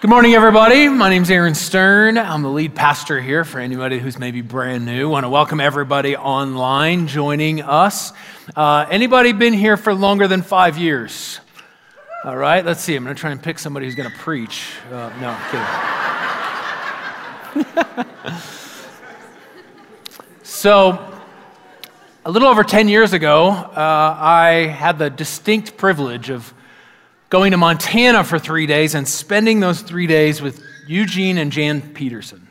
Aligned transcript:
Good 0.00 0.10
morning, 0.10 0.34
everybody. 0.34 0.88
My 0.88 1.10
name's 1.10 1.28
Aaron 1.28 1.56
Stern. 1.56 2.18
I'm 2.18 2.42
the 2.42 2.48
lead 2.48 2.76
pastor 2.76 3.20
here 3.20 3.44
for 3.44 3.58
anybody 3.58 3.98
who's 3.98 4.16
maybe 4.16 4.42
brand 4.42 4.86
new. 4.86 5.08
I 5.08 5.10
want 5.10 5.24
to 5.24 5.28
welcome 5.28 5.58
everybody 5.58 6.16
online 6.16 7.08
joining 7.08 7.62
us. 7.62 8.12
Uh, 8.54 8.86
anybody 8.88 9.32
been 9.32 9.54
here 9.54 9.76
for 9.76 9.92
longer 9.92 10.28
than 10.28 10.42
five 10.42 10.78
years? 10.78 11.40
All 12.22 12.36
right, 12.36 12.64
let's 12.64 12.80
see. 12.80 12.94
I'm 12.94 13.02
going 13.02 13.16
to 13.16 13.20
try 13.20 13.32
and 13.32 13.42
pick 13.42 13.58
somebody 13.58 13.86
who's 13.86 13.96
going 13.96 14.08
to 14.08 14.16
preach. 14.18 14.70
Uh, 14.88 15.10
no, 15.20 15.36
I'm 15.36 15.50
kidding. 17.56 18.04
so, 20.44 21.20
a 22.24 22.30
little 22.30 22.46
over 22.46 22.62
10 22.62 22.86
years 22.86 23.14
ago, 23.14 23.48
uh, 23.48 24.16
I 24.16 24.72
had 24.72 25.00
the 25.00 25.10
distinct 25.10 25.76
privilege 25.76 26.30
of 26.30 26.54
going 27.30 27.50
to 27.52 27.56
Montana 27.56 28.24
for 28.24 28.38
three 28.38 28.66
days 28.66 28.94
and 28.94 29.06
spending 29.06 29.60
those 29.60 29.82
three 29.82 30.06
days 30.06 30.40
with 30.40 30.62
Eugene 30.86 31.38
and 31.38 31.52
Jan 31.52 31.94
Peterson. 31.94 32.48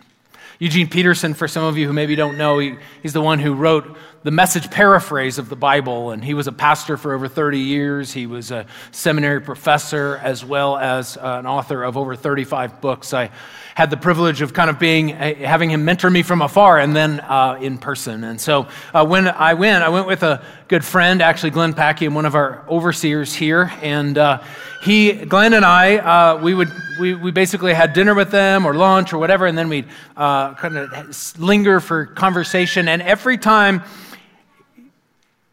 Eugene 0.59 0.87
Peterson, 0.87 1.33
for 1.33 1.47
some 1.47 1.63
of 1.63 1.77
you 1.77 1.87
who 1.87 1.93
maybe 1.93 2.15
don't 2.15 2.37
know, 2.37 2.59
he, 2.59 2.75
he's 3.01 3.13
the 3.13 3.21
one 3.21 3.39
who 3.39 3.53
wrote 3.53 3.97
the 4.27 4.31
message 4.31 4.69
paraphrase 4.69 5.37
of 5.37 5.47
the 5.47 5.55
Bible, 5.55 6.11
and 6.11 6.21
he 6.21 6.33
was 6.33 6.47
a 6.47 6.51
pastor 6.51 6.97
for 6.97 7.13
over 7.13 7.29
30 7.29 7.59
years. 7.59 8.11
He 8.11 8.27
was 8.27 8.51
a 8.51 8.65
seminary 8.91 9.39
professor 9.39 10.19
as 10.21 10.43
well 10.43 10.75
as 10.75 11.15
uh, 11.15 11.37
an 11.39 11.45
author 11.45 11.81
of 11.81 11.95
over 11.95 12.13
35 12.13 12.81
books. 12.81 13.13
I 13.13 13.29
had 13.73 13.89
the 13.89 13.95
privilege 13.95 14.41
of 14.41 14.51
kind 14.51 14.69
of 14.69 14.79
being 14.79 15.13
uh, 15.13 15.33
having 15.35 15.69
him 15.69 15.85
mentor 15.85 16.09
me 16.09 16.23
from 16.23 16.41
afar 16.41 16.77
and 16.77 16.93
then 16.93 17.21
uh, 17.21 17.57
in 17.61 17.77
person. 17.77 18.25
And 18.25 18.41
so 18.41 18.67
uh, 18.93 19.05
when 19.05 19.29
I 19.29 19.53
went, 19.53 19.81
I 19.81 19.87
went 19.87 20.07
with 20.07 20.23
a 20.23 20.43
good 20.67 20.83
friend, 20.83 21.21
actually 21.21 21.51
Glenn 21.51 21.73
Packy, 21.73 22.09
one 22.09 22.25
of 22.25 22.35
our 22.35 22.65
overseers 22.67 23.33
here, 23.33 23.71
and 23.81 24.17
uh, 24.17 24.43
he, 24.83 25.13
Glenn 25.13 25.53
and 25.53 25.63
I, 25.63 25.99
uh, 25.99 26.41
we 26.41 26.53
would 26.53 26.73
we, 26.99 27.13
we 27.13 27.31
basically 27.31 27.73
had 27.73 27.93
dinner 27.93 28.13
with 28.13 28.31
them 28.31 28.65
or 28.65 28.73
lunch 28.73 29.13
or 29.13 29.19
whatever, 29.19 29.45
and 29.45 29.57
then 29.57 29.69
we'd 29.69 29.87
uh, 30.17 30.53
kind 30.55 30.75
of 30.75 31.39
linger 31.39 31.79
for 31.79 32.07
conversation. 32.07 32.89
And 32.89 33.01
every 33.01 33.37
time 33.37 33.83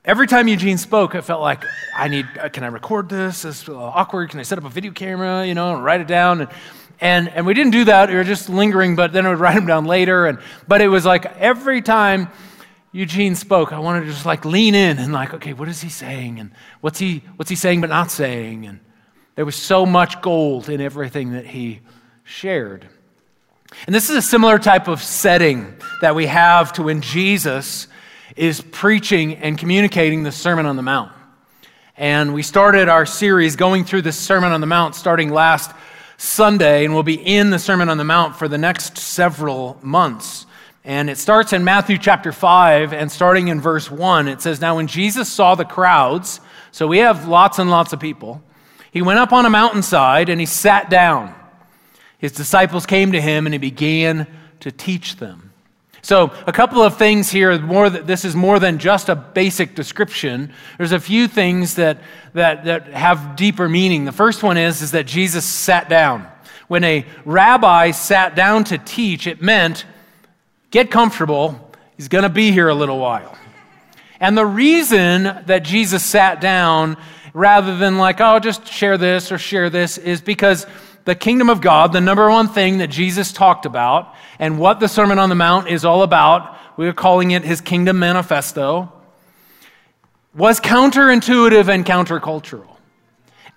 Every 0.04 0.26
time 0.26 0.48
Eugene 0.48 0.76
spoke, 0.76 1.14
I 1.14 1.22
felt 1.22 1.40
like 1.40 1.64
I 1.96 2.08
need. 2.08 2.26
Uh, 2.38 2.50
can 2.50 2.62
I 2.62 2.66
record 2.66 3.08
this? 3.08 3.42
This 3.42 3.62
is 3.62 3.68
awkward. 3.70 4.30
Can 4.30 4.38
I 4.38 4.42
set 4.42 4.58
up 4.58 4.64
a 4.64 4.68
video 4.68 4.92
camera? 4.92 5.46
You 5.46 5.54
know, 5.54 5.74
and 5.74 5.82
write 5.82 6.02
it 6.02 6.06
down. 6.06 6.42
And 6.42 6.50
and, 7.00 7.28
and 7.28 7.46
we 7.46 7.54
didn't 7.54 7.72
do 7.72 7.84
that. 7.84 8.08
We 8.08 8.14
were 8.14 8.24
just 8.24 8.48
lingering, 8.48 8.96
but 8.96 9.12
then 9.12 9.26
I 9.26 9.30
would 9.30 9.38
write 9.40 9.54
them 9.54 9.66
down 9.66 9.84
later. 9.84 10.26
And, 10.26 10.38
but 10.68 10.80
it 10.80 10.88
was 10.88 11.04
like 11.04 11.26
every 11.38 11.82
time 11.82 12.28
Eugene 12.92 13.34
spoke, 13.34 13.72
I 13.72 13.78
wanted 13.78 14.00
to 14.00 14.06
just 14.06 14.26
like 14.26 14.44
lean 14.44 14.74
in 14.74 14.98
and 14.98 15.12
like, 15.12 15.34
okay, 15.34 15.52
what 15.52 15.68
is 15.68 15.80
he 15.80 15.88
saying? 15.88 16.38
And 16.38 16.52
what's 16.80 16.98
he, 16.98 17.22
what's 17.36 17.50
he 17.50 17.56
saying 17.56 17.80
but 17.80 17.90
not 17.90 18.10
saying? 18.10 18.66
And 18.66 18.80
there 19.34 19.44
was 19.44 19.56
so 19.56 19.84
much 19.84 20.20
gold 20.22 20.68
in 20.68 20.80
everything 20.80 21.32
that 21.32 21.46
he 21.46 21.80
shared. 22.22 22.86
And 23.86 23.94
this 23.94 24.08
is 24.08 24.16
a 24.16 24.22
similar 24.22 24.58
type 24.58 24.86
of 24.86 25.02
setting 25.02 25.74
that 26.00 26.14
we 26.14 26.26
have 26.26 26.72
to 26.74 26.84
when 26.84 27.00
Jesus 27.00 27.88
is 28.36 28.60
preaching 28.60 29.36
and 29.36 29.58
communicating 29.58 30.22
the 30.22 30.32
Sermon 30.32 30.66
on 30.66 30.76
the 30.76 30.82
Mount. 30.82 31.12
And 31.96 32.34
we 32.34 32.42
started 32.42 32.88
our 32.88 33.06
series 33.06 33.56
going 33.56 33.84
through 33.84 34.02
the 34.02 34.12
Sermon 34.12 34.52
on 34.52 34.60
the 34.60 34.66
Mount 34.66 34.94
starting 34.94 35.30
last 35.30 35.70
Sunday, 36.16 36.84
and 36.84 36.94
we'll 36.94 37.02
be 37.02 37.14
in 37.14 37.50
the 37.50 37.58
Sermon 37.58 37.88
on 37.88 37.98
the 37.98 38.04
Mount 38.04 38.36
for 38.36 38.48
the 38.48 38.58
next 38.58 38.98
several 38.98 39.78
months. 39.82 40.46
And 40.84 41.08
it 41.08 41.18
starts 41.18 41.52
in 41.52 41.64
Matthew 41.64 41.96
chapter 41.98 42.32
5, 42.32 42.92
and 42.92 43.10
starting 43.10 43.48
in 43.48 43.60
verse 43.60 43.90
1, 43.90 44.28
it 44.28 44.42
says, 44.42 44.60
Now 44.60 44.76
when 44.76 44.86
Jesus 44.86 45.30
saw 45.30 45.54
the 45.54 45.64
crowds, 45.64 46.40
so 46.72 46.86
we 46.86 46.98
have 46.98 47.28
lots 47.28 47.58
and 47.58 47.70
lots 47.70 47.92
of 47.92 48.00
people, 48.00 48.42
he 48.90 49.02
went 49.02 49.18
up 49.18 49.32
on 49.32 49.46
a 49.46 49.50
mountainside 49.50 50.28
and 50.28 50.38
he 50.38 50.46
sat 50.46 50.90
down. 50.90 51.34
His 52.18 52.32
disciples 52.32 52.86
came 52.86 53.12
to 53.12 53.20
him 53.20 53.46
and 53.46 53.52
he 53.52 53.58
began 53.58 54.26
to 54.60 54.70
teach 54.70 55.16
them. 55.16 55.43
So, 56.04 56.34
a 56.46 56.52
couple 56.52 56.82
of 56.82 56.98
things 56.98 57.30
here. 57.30 57.58
More, 57.58 57.88
this 57.88 58.26
is 58.26 58.36
more 58.36 58.58
than 58.58 58.78
just 58.78 59.08
a 59.08 59.16
basic 59.16 59.74
description. 59.74 60.52
There's 60.76 60.92
a 60.92 61.00
few 61.00 61.26
things 61.26 61.76
that, 61.76 61.96
that, 62.34 62.66
that 62.66 62.88
have 62.88 63.36
deeper 63.36 63.70
meaning. 63.70 64.04
The 64.04 64.12
first 64.12 64.42
one 64.42 64.58
is, 64.58 64.82
is 64.82 64.90
that 64.90 65.06
Jesus 65.06 65.46
sat 65.46 65.88
down. 65.88 66.28
When 66.68 66.84
a 66.84 67.06
rabbi 67.24 67.92
sat 67.92 68.34
down 68.34 68.64
to 68.64 68.76
teach, 68.76 69.26
it 69.26 69.40
meant 69.40 69.86
get 70.70 70.90
comfortable, 70.90 71.72
he's 71.96 72.08
going 72.08 72.24
to 72.24 72.28
be 72.28 72.52
here 72.52 72.68
a 72.68 72.74
little 72.74 72.98
while. 72.98 73.38
And 74.20 74.36
the 74.36 74.44
reason 74.44 75.22
that 75.46 75.60
Jesus 75.64 76.04
sat 76.04 76.38
down 76.38 76.98
rather 77.32 77.78
than 77.78 77.96
like, 77.96 78.20
oh, 78.20 78.38
just 78.40 78.66
share 78.66 78.98
this 78.98 79.32
or 79.32 79.38
share 79.38 79.70
this 79.70 79.96
is 79.96 80.20
because 80.20 80.66
the 81.04 81.14
kingdom 81.14 81.50
of 81.50 81.60
God, 81.60 81.92
the 81.92 82.00
number 82.00 82.28
one 82.28 82.48
thing 82.48 82.78
that 82.78 82.88
Jesus 82.88 83.32
talked 83.32 83.66
about, 83.66 84.14
and 84.38 84.58
what 84.58 84.80
the 84.80 84.88
Sermon 84.88 85.18
on 85.18 85.28
the 85.28 85.34
Mount 85.34 85.68
is 85.68 85.84
all 85.84 86.02
about, 86.02 86.56
we 86.76 86.88
are 86.88 86.92
calling 86.92 87.30
it 87.30 87.44
his 87.44 87.60
kingdom 87.60 87.98
manifesto, 87.98 88.92
was 90.34 90.60
counterintuitive 90.60 91.68
and 91.68 91.84
countercultural. 91.84 92.68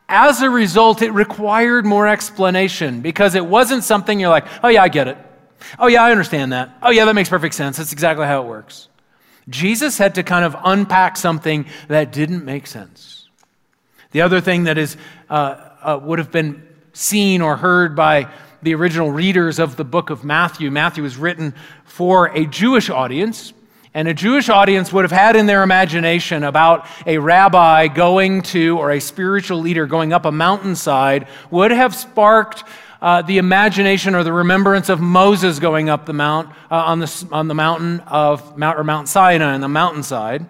As 0.10 0.42
a 0.42 0.50
result, 0.50 1.02
it 1.02 1.12
required 1.12 1.86
more 1.86 2.08
explanation 2.08 3.02
because 3.02 3.36
it 3.36 3.46
wasn't 3.46 3.84
something 3.84 4.20
you're 4.20 4.30
like, 4.30 4.48
oh, 4.64 4.68
yeah, 4.70 4.84
I 4.84 4.88
get 4.90 5.08
it. 5.08 5.18
Oh, 5.80 5.88
yeah, 5.88 6.04
I 6.04 6.12
understand 6.12 6.54
that. 6.54 6.78
Oh, 6.82 6.92
yeah, 6.92 7.06
that 7.06 7.16
makes 7.16 7.30
perfect 7.30 7.56
sense. 7.56 7.78
That's 7.78 7.92
exactly 7.92 8.26
how 8.26 8.44
it 8.44 8.48
works. 8.48 8.88
Jesus 9.50 9.98
had 9.98 10.16
to 10.16 10.24
kind 10.24 10.46
of 10.46 10.56
unpack 10.64 11.18
something 11.18 11.66
that 11.88 12.12
didn't 12.12 12.46
make 12.46 12.68
sense. 12.68 13.28
The 14.12 14.22
other 14.22 14.40
thing 14.40 14.66
that 14.66 14.78
is, 14.78 14.98
uh, 15.30 15.56
uh, 15.82 16.00
would 16.02 16.20
have 16.20 16.32
been 16.32 16.67
seen 16.98 17.42
or 17.42 17.58
heard 17.58 17.96
by 17.96 18.28
the 18.64 18.74
original 18.74 19.12
readers 19.12 19.60
of 19.60 19.76
the 19.76 19.84
book 19.84 20.10
of 20.10 20.24
Matthew. 20.24 20.72
Matthew 20.72 21.04
was 21.04 21.16
written 21.16 21.54
for 21.86 22.36
a 22.36 22.48
Jewish 22.48 22.90
audience, 22.90 23.54
and 23.94 24.08
a 24.08 24.16
Jewish 24.16 24.50
audience 24.50 24.92
would 24.92 25.04
have 25.04 25.12
had 25.12 25.36
in 25.36 25.46
their 25.46 25.62
imagination 25.62 26.44
about 26.44 26.88
a 27.06 27.20
rabbi 27.20 27.88
going 27.88 28.42
to, 28.44 28.80
or 28.80 28.92
a 28.92 29.00
spiritual 29.00 29.60
leader 29.60 29.86
going 29.86 30.12
up 30.12 30.26
a 30.26 30.32
mountainside, 30.32 31.28
would 31.52 31.70
have 31.70 31.94
sparked 31.94 32.64
uh, 33.00 33.22
the 33.22 33.38
imagination 33.38 34.16
or 34.16 34.24
the 34.24 34.34
remembrance 34.34 34.90
of 34.90 35.00
Moses 35.00 35.60
going 35.60 35.90
up 35.90 36.08
the 36.08 36.14
mount 36.14 36.50
uh, 36.72 36.78
on, 36.78 37.00
the, 37.00 37.28
on 37.32 37.48
the 37.48 37.54
mountain 37.54 38.00
of 38.08 38.58
Mount 38.58 38.80
or 38.80 38.84
Mount 38.84 39.08
Sinai 39.08 39.54
on 39.54 39.62
the 39.62 39.68
mountainside. 39.68 40.48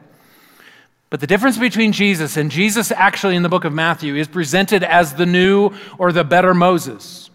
But 1.09 1.22
the 1.22 1.28
difference 1.28 1.57
between 1.57 1.94
Jesus 1.94 2.35
and 2.35 2.51
Jesus, 2.51 2.91
actually, 2.91 3.35
in 3.35 3.44
the 3.44 3.50
book 3.50 3.63
of 3.63 3.72
Matthew, 3.72 4.16
is 4.16 4.28
presented 4.28 4.84
as 4.84 5.13
the 5.13 5.25
new 5.25 5.72
or 5.97 6.12
the 6.12 6.23
better 6.23 6.53
Moses. 6.53 7.29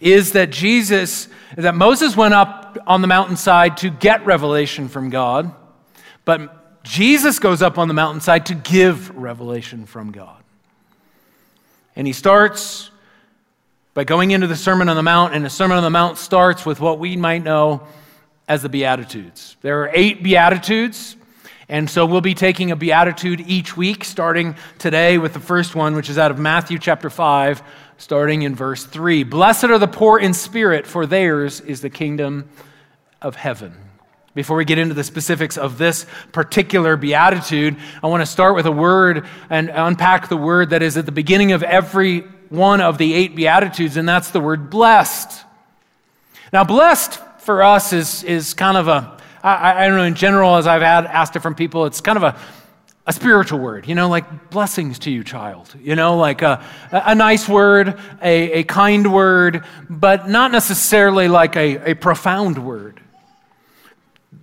Is 0.00 0.32
that 0.32 0.50
Jesus, 0.50 1.28
that 1.56 1.74
Moses 1.74 2.16
went 2.16 2.34
up 2.34 2.78
on 2.86 3.02
the 3.02 3.06
mountainside 3.06 3.76
to 3.78 3.90
get 3.90 4.24
revelation 4.24 4.88
from 4.88 5.10
God, 5.10 5.52
but 6.24 6.82
Jesus 6.82 7.38
goes 7.38 7.60
up 7.60 7.76
on 7.76 7.88
the 7.88 7.94
mountainside 7.94 8.46
to 8.46 8.54
give 8.54 9.14
revelation 9.16 9.84
from 9.84 10.10
God. 10.10 10.42
And 11.96 12.06
he 12.06 12.12
starts 12.12 12.90
by 13.92 14.04
going 14.04 14.30
into 14.30 14.46
the 14.46 14.56
Sermon 14.56 14.88
on 14.88 14.96
the 14.96 15.02
Mount, 15.02 15.34
and 15.34 15.44
the 15.44 15.50
Sermon 15.50 15.76
on 15.76 15.82
the 15.82 15.90
Mount 15.90 16.16
starts 16.16 16.64
with 16.64 16.80
what 16.80 16.98
we 16.98 17.16
might 17.16 17.42
know 17.42 17.86
as 18.48 18.62
the 18.62 18.68
Beatitudes. 18.68 19.56
There 19.60 19.82
are 19.82 19.90
eight 19.92 20.22
Beatitudes. 20.22 21.16
And 21.68 21.90
so 21.90 22.06
we'll 22.06 22.22
be 22.22 22.34
taking 22.34 22.70
a 22.70 22.76
beatitude 22.76 23.42
each 23.42 23.76
week, 23.76 24.02
starting 24.04 24.56
today 24.78 25.18
with 25.18 25.34
the 25.34 25.40
first 25.40 25.74
one, 25.74 25.94
which 25.94 26.08
is 26.08 26.16
out 26.16 26.30
of 26.30 26.38
Matthew 26.38 26.78
chapter 26.78 27.10
5, 27.10 27.62
starting 27.98 28.42
in 28.42 28.54
verse 28.54 28.84
3. 28.84 29.24
Blessed 29.24 29.64
are 29.64 29.78
the 29.78 29.86
poor 29.86 30.18
in 30.18 30.32
spirit, 30.32 30.86
for 30.86 31.04
theirs 31.04 31.60
is 31.60 31.82
the 31.82 31.90
kingdom 31.90 32.48
of 33.20 33.36
heaven. 33.36 33.74
Before 34.34 34.56
we 34.56 34.64
get 34.64 34.78
into 34.78 34.94
the 34.94 35.04
specifics 35.04 35.58
of 35.58 35.76
this 35.76 36.06
particular 36.32 36.96
beatitude, 36.96 37.76
I 38.02 38.06
want 38.06 38.22
to 38.22 38.26
start 38.26 38.54
with 38.54 38.66
a 38.66 38.72
word 38.72 39.26
and 39.50 39.68
unpack 39.68 40.28
the 40.28 40.36
word 40.38 40.70
that 40.70 40.82
is 40.82 40.96
at 40.96 41.04
the 41.04 41.12
beginning 41.12 41.52
of 41.52 41.62
every 41.62 42.20
one 42.48 42.80
of 42.80 42.96
the 42.96 43.12
eight 43.12 43.36
beatitudes, 43.36 43.98
and 43.98 44.08
that's 44.08 44.30
the 44.30 44.40
word 44.40 44.70
blessed. 44.70 45.44
Now, 46.50 46.64
blessed 46.64 47.20
for 47.40 47.62
us 47.62 47.92
is, 47.92 48.22
is 48.24 48.54
kind 48.54 48.78
of 48.78 48.88
a 48.88 49.17
I, 49.56 49.84
I 49.84 49.88
don't 49.88 49.96
know, 49.96 50.04
in 50.04 50.14
general, 50.14 50.56
as 50.56 50.66
I've 50.66 50.82
had, 50.82 51.06
asked 51.06 51.32
different 51.32 51.56
people, 51.56 51.86
it's 51.86 52.00
kind 52.00 52.16
of 52.16 52.22
a, 52.22 52.38
a 53.06 53.12
spiritual 53.12 53.58
word, 53.58 53.88
you 53.88 53.94
know, 53.94 54.08
like 54.08 54.50
blessings 54.50 54.98
to 55.00 55.10
you, 55.10 55.24
child. 55.24 55.74
You 55.80 55.96
know, 55.96 56.16
like 56.16 56.42
a, 56.42 56.64
a 56.92 57.14
nice 57.14 57.48
word, 57.48 57.98
a, 58.22 58.52
a 58.52 58.64
kind 58.64 59.12
word, 59.12 59.64
but 59.88 60.28
not 60.28 60.52
necessarily 60.52 61.28
like 61.28 61.56
a, 61.56 61.92
a 61.92 61.94
profound 61.94 62.64
word. 62.64 63.00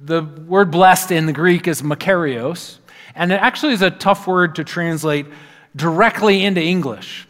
The 0.02 0.24
word 0.24 0.72
blessed 0.72 1.12
in 1.12 1.26
the 1.26 1.34
Greek 1.34 1.68
is 1.68 1.82
makarios, 1.82 2.80
and 3.14 3.32
it 3.32 3.40
actually 3.42 3.74
is 3.74 3.82
a 3.82 3.92
tough 3.92 4.28
word 4.28 4.56
to 4.56 4.64
translate 4.64 5.28
directly 5.76 6.44
into 6.44 6.62
English. 6.62 7.28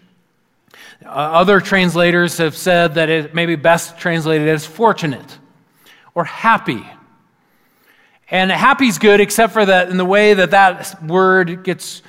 Uh, 1.03 1.09
other 1.09 1.59
translators 1.59 2.37
have 2.37 2.55
said 2.55 2.95
that 2.95 3.09
it 3.09 3.35
may 3.35 3.45
be 3.45 3.55
best 3.55 3.97
translated 3.97 4.47
as 4.47 4.65
fortunate 4.65 5.37
or 6.13 6.23
happy 6.23 6.85
and 8.29 8.51
happy's 8.51 8.97
good, 8.97 9.19
except 9.19 9.53
for 9.53 9.65
that 9.65 9.89
in 9.89 9.97
the 9.97 10.05
way 10.05 10.33
that 10.33 10.51
that 10.51 11.03
word 11.03 11.63
gets 11.63 12.01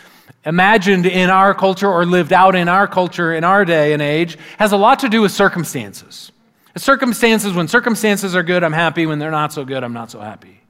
imagined 0.45 1.07
in 1.07 1.29
our 1.29 1.55
culture 1.55 1.89
or 1.91 2.07
lived 2.07 2.33
out 2.33 2.55
in 2.55 2.69
our 2.69 2.87
culture 2.87 3.35
in 3.35 3.45
our 3.45 3.65
day 3.65 3.93
and 3.93 4.01
age 4.01 4.39
has 4.59 4.73
a 4.73 4.77
lot 4.77 5.01
to 5.01 5.09
do 5.09 5.21
with 5.21 5.33
circumstances. 5.33 6.31
Circumstances, 6.77 7.53
when 7.53 7.69
circumstances 7.69 8.37
are 8.37 8.43
good, 8.43 8.63
I'm 8.63 8.73
happy. 8.73 9.07
When 9.07 9.19
they're 9.19 9.31
not 9.31 9.53
so 9.53 9.65
good, 9.65 9.83
I'm 9.83 9.95
not 9.95 10.11
so 10.11 10.21
happy. 10.21 10.61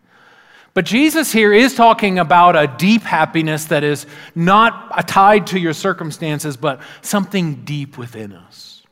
But 0.72 0.84
Jesus 0.84 1.32
here 1.32 1.52
is 1.52 1.74
talking 1.74 2.18
about 2.18 2.54
a 2.54 2.66
deep 2.66 3.02
happiness 3.02 3.64
that 3.66 3.82
is 3.82 4.06
not 4.34 5.08
tied 5.08 5.48
to 5.48 5.58
your 5.58 5.72
circumstances, 5.72 6.56
but 6.56 6.80
something 7.02 7.64
deep 7.64 7.98
within 7.98 8.32
us. 8.32 8.82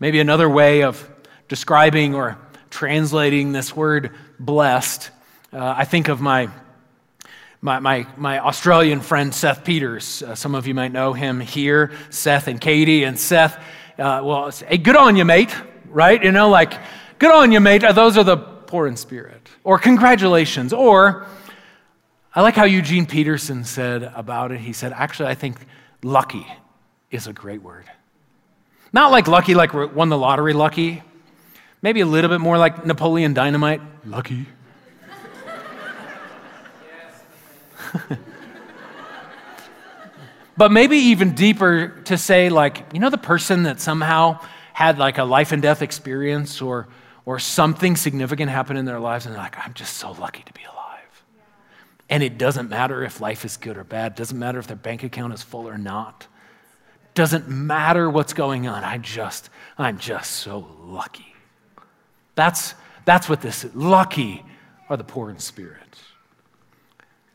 Maybe 0.00 0.20
another 0.20 0.48
way 0.50 0.82
of 0.82 1.08
describing 1.48 2.14
or 2.14 2.36
translating 2.68 3.52
this 3.52 3.74
word 3.74 4.10
blessed, 4.38 5.10
uh, 5.56 5.74
I 5.78 5.86
think 5.86 6.08
of 6.08 6.20
my 6.20 6.50
my, 7.62 7.80
my, 7.80 8.06
my 8.16 8.38
Australian 8.38 9.00
friend 9.00 9.34
Seth 9.34 9.64
Peters. 9.64 10.22
Uh, 10.22 10.34
some 10.34 10.54
of 10.54 10.66
you 10.66 10.74
might 10.74 10.92
know 10.92 11.14
him 11.14 11.40
here, 11.40 11.90
Seth 12.10 12.46
and 12.48 12.60
Katie. 12.60 13.04
And 13.04 13.18
Seth, 13.18 13.56
uh, 13.98 14.20
well, 14.22 14.50
hey, 14.50 14.76
good 14.76 14.94
on 14.94 15.16
you, 15.16 15.24
mate, 15.24 15.56
right? 15.88 16.22
You 16.22 16.30
know, 16.30 16.50
like, 16.50 16.74
good 17.18 17.32
on 17.32 17.52
you, 17.52 17.60
mate. 17.60 17.82
Uh, 17.82 17.92
those 17.92 18.18
are 18.18 18.24
the 18.24 18.36
poor 18.36 18.86
in 18.86 18.96
spirit. 18.96 19.48
Or 19.64 19.78
congratulations. 19.78 20.74
Or 20.74 21.26
I 22.34 22.42
like 22.42 22.54
how 22.54 22.64
Eugene 22.66 23.06
Peterson 23.06 23.64
said 23.64 24.02
about 24.14 24.52
it. 24.52 24.60
He 24.60 24.74
said, 24.74 24.92
actually, 24.92 25.30
I 25.30 25.34
think 25.34 25.56
lucky 26.02 26.46
is 27.10 27.26
a 27.26 27.32
great 27.32 27.62
word. 27.62 27.86
Not 28.92 29.10
like 29.10 29.26
lucky, 29.26 29.54
like 29.54 29.72
won 29.72 30.10
the 30.10 30.18
lottery 30.18 30.52
lucky. 30.52 31.02
Maybe 31.80 32.00
a 32.00 32.06
little 32.06 32.30
bit 32.30 32.40
more 32.40 32.58
like 32.58 32.84
Napoleon 32.84 33.32
Dynamite, 33.34 33.80
lucky. 34.04 34.46
but 40.56 40.72
maybe 40.72 40.96
even 40.96 41.34
deeper 41.34 41.88
to 42.04 42.16
say, 42.16 42.48
like, 42.48 42.84
you 42.92 43.00
know, 43.00 43.10
the 43.10 43.18
person 43.18 43.64
that 43.64 43.80
somehow 43.80 44.40
had 44.72 44.98
like 44.98 45.18
a 45.18 45.24
life 45.24 45.52
and 45.52 45.62
death 45.62 45.82
experience 45.82 46.60
or, 46.60 46.88
or 47.24 47.38
something 47.38 47.96
significant 47.96 48.50
happen 48.50 48.76
in 48.76 48.84
their 48.84 49.00
lives, 49.00 49.26
and 49.26 49.34
they're 49.34 49.42
like, 49.42 49.58
I'm 49.58 49.74
just 49.74 49.94
so 49.94 50.12
lucky 50.12 50.42
to 50.42 50.52
be 50.52 50.64
alive. 50.64 51.24
And 52.08 52.22
it 52.22 52.38
doesn't 52.38 52.70
matter 52.70 53.02
if 53.02 53.20
life 53.20 53.44
is 53.44 53.56
good 53.56 53.76
or 53.76 53.84
bad, 53.84 54.12
it 54.12 54.16
doesn't 54.16 54.38
matter 54.38 54.58
if 54.58 54.66
their 54.66 54.76
bank 54.76 55.02
account 55.02 55.32
is 55.32 55.42
full 55.42 55.68
or 55.68 55.78
not. 55.78 56.26
Doesn't 57.14 57.48
matter 57.48 58.10
what's 58.10 58.34
going 58.34 58.66
on. 58.66 58.84
I 58.84 58.98
just, 58.98 59.48
I'm 59.78 59.98
just 59.98 60.32
so 60.32 60.66
lucky. 60.82 61.34
That's, 62.34 62.74
that's 63.06 63.28
what 63.28 63.40
this 63.40 63.64
is. 63.64 63.74
Lucky 63.74 64.44
are 64.88 64.96
the 64.96 65.04
poor 65.04 65.30
in 65.30 65.38
spirit. 65.38 65.98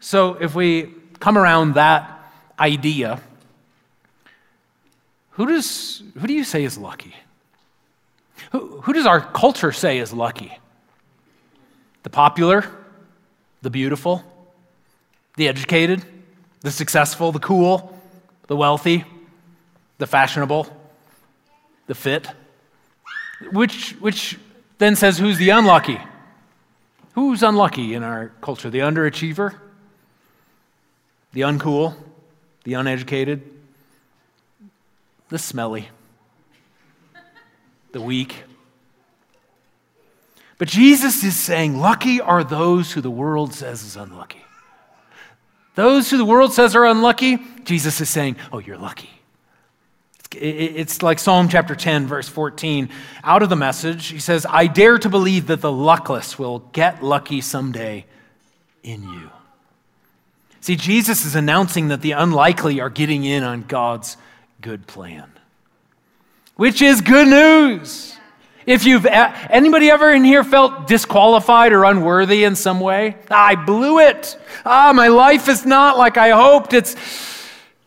So 0.01 0.33
if 0.33 0.55
we 0.55 0.93
come 1.19 1.37
around 1.37 1.75
that 1.75 2.19
idea, 2.59 3.21
who, 5.31 5.45
does, 5.45 6.01
who 6.19 6.27
do 6.27 6.33
you 6.33 6.43
say 6.43 6.63
is 6.63 6.77
lucky? 6.77 7.15
Who, 8.51 8.81
who 8.81 8.93
does 8.93 9.05
our 9.05 9.21
culture 9.21 9.71
say 9.71 9.99
is 9.99 10.11
lucky? 10.11 10.57
The 12.01 12.09
popular, 12.09 12.65
the 13.61 13.69
beautiful, 13.69 14.23
the 15.37 15.47
educated, 15.47 16.03
the 16.61 16.71
successful, 16.71 17.31
the 17.31 17.39
cool, 17.39 17.97
the 18.47 18.55
wealthy, 18.55 19.05
the 19.99 20.07
fashionable, 20.07 20.67
the 21.85 21.95
fit. 21.95 22.27
Which, 23.51 23.91
which 23.99 24.39
then 24.79 24.95
says 24.95 25.19
who's 25.19 25.37
the 25.37 25.51
unlucky? 25.51 25.99
Who's 27.13 27.43
unlucky 27.43 27.93
in 27.93 28.01
our 28.01 28.29
culture? 28.41 28.71
The 28.71 28.79
underachiever? 28.79 29.53
The 31.33 31.41
uncool, 31.41 31.95
the 32.63 32.73
uneducated, 32.73 33.41
the 35.29 35.39
smelly, 35.39 35.89
the 37.91 38.01
weak. 38.01 38.43
But 40.57 40.67
Jesus 40.67 41.23
is 41.23 41.35
saying, 41.37 41.79
Lucky 41.79 42.21
are 42.21 42.43
those 42.43 42.91
who 42.91 43.01
the 43.01 43.09
world 43.09 43.53
says 43.53 43.83
is 43.83 43.95
unlucky. 43.95 44.43
Those 45.75 46.11
who 46.11 46.17
the 46.17 46.25
world 46.25 46.53
says 46.53 46.75
are 46.75 46.85
unlucky, 46.85 47.39
Jesus 47.63 48.01
is 48.01 48.09
saying, 48.09 48.35
Oh, 48.51 48.59
you're 48.59 48.77
lucky. 48.77 49.09
It's 50.33 51.01
like 51.01 51.19
Psalm 51.19 51.49
chapter 51.49 51.75
10, 51.75 52.07
verse 52.07 52.29
14. 52.29 52.89
Out 53.23 53.43
of 53.43 53.49
the 53.49 53.57
message, 53.57 54.07
he 54.07 54.19
says, 54.19 54.45
I 54.49 54.67
dare 54.67 54.97
to 54.97 55.09
believe 55.09 55.47
that 55.47 55.59
the 55.59 55.71
luckless 55.71 56.39
will 56.39 56.59
get 56.59 57.03
lucky 57.03 57.41
someday 57.41 58.05
in 58.81 59.03
you. 59.03 59.29
See, 60.61 60.75
Jesus 60.75 61.25
is 61.25 61.35
announcing 61.35 61.87
that 61.87 62.01
the 62.01 62.11
unlikely 62.11 62.79
are 62.79 62.89
getting 62.89 63.23
in 63.23 63.43
on 63.43 63.63
God's 63.63 64.15
good 64.61 64.85
plan, 64.85 65.31
which 66.55 66.83
is 66.83 67.01
good 67.01 67.27
news. 67.27 68.15
If 68.67 68.85
you've 68.85 69.07
anybody 69.07 69.89
ever 69.89 70.11
in 70.11 70.23
here 70.23 70.43
felt 70.43 70.85
disqualified 70.85 71.73
or 71.73 71.83
unworthy 71.83 72.43
in 72.43 72.55
some 72.55 72.79
way, 72.79 73.17
I 73.31 73.55
blew 73.55 73.99
it. 73.99 74.37
Ah, 74.63 74.93
my 74.93 75.07
life 75.07 75.49
is 75.49 75.65
not 75.65 75.97
like 75.97 76.17
I 76.17 76.29
hoped. 76.29 76.73
It's 76.73 76.95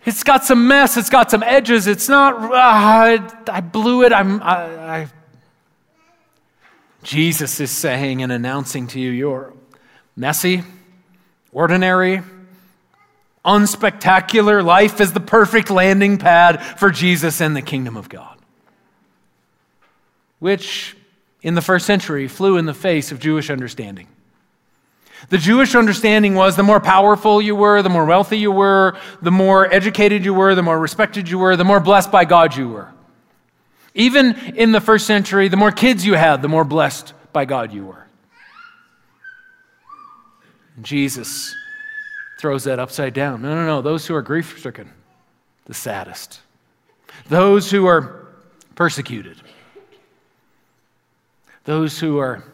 it's 0.05 0.25
got 0.25 0.45
some 0.45 0.67
mess. 0.67 0.97
It's 0.97 1.11
got 1.11 1.31
some 1.31 1.45
edges. 1.45 1.87
It's 1.87 2.09
not. 2.09 2.35
Ah, 2.53 3.33
I 3.49 3.61
blew 3.61 4.03
it. 4.03 4.13
I'm. 4.13 4.43
I, 4.43 4.57
I. 4.99 5.09
Jesus 7.05 7.61
is 7.61 7.71
saying 7.71 8.23
and 8.23 8.33
announcing 8.33 8.89
to 8.89 9.01
you, 9.01 9.11
you're 9.11 9.53
messy, 10.17 10.65
ordinary, 11.53 12.23
unspectacular 13.45 14.65
life 14.65 15.01
is 15.01 15.13
the 15.13 15.21
perfect 15.21 15.71
landing 15.71 16.19
pad 16.19 16.63
for 16.63 16.91
Jesus 16.91 17.41
and 17.41 17.55
the 17.55 17.63
kingdom 17.63 17.97
of 17.97 18.09
God. 18.09 18.39
Which, 20.39 20.97
in 21.43 21.55
the 21.55 21.63
first 21.63 21.87
century, 21.87 22.27
flew 22.29 22.57
in 22.57 22.67
the 22.67 22.75
face 22.75 23.13
of 23.13 23.21
Jewish 23.21 23.51
understanding. 23.51 24.09
The 25.31 25.39
Jewish 25.39 25.75
understanding 25.75 26.35
was 26.35 26.57
the 26.57 26.63
more 26.63 26.81
powerful 26.81 27.41
you 27.41 27.57
were, 27.57 27.81
the 27.83 27.89
more 27.89 28.05
wealthy 28.05 28.39
you 28.39 28.53
were, 28.53 28.99
the 29.23 29.31
more 29.31 29.73
educated 29.73 30.25
you 30.25 30.35
were, 30.35 30.55
the 30.55 30.63
more 30.63 30.79
respected 30.79 31.29
you 31.29 31.39
were, 31.39 31.57
the 31.57 31.65
more 31.65 31.81
blessed 31.81 32.11
by 32.11 32.25
God 32.25 32.57
you 32.57 32.69
were. 32.69 32.89
Even 33.95 34.35
in 34.57 34.73
the 34.73 34.81
first 34.81 35.07
century, 35.07 35.49
the 35.49 35.57
more 35.57 35.71
kids 35.71 36.05
you 36.05 36.15
had, 36.15 36.43
the 36.43 36.49
more 36.49 36.65
blessed 36.65 37.15
by 37.33 37.45
God 37.45 37.73
you 37.73 37.87
were. 37.87 38.07
Jesus 40.83 41.55
throws 42.45 42.65
that 42.65 42.79
upside 42.79 43.15
down. 43.15 43.41
No, 43.41 43.55
no, 43.55 43.65
no. 43.65 43.81
Those 43.81 44.07
who 44.07 44.15
are 44.15 44.21
grief 44.21 44.59
stricken, 44.59 44.91
the 45.65 45.73
saddest. 45.73 46.41
Those 47.31 47.71
who 47.71 47.87
are 47.87 48.27
persecuted. 48.75 49.39
Those 51.65 51.99
who 51.99 52.19
are 52.19 52.45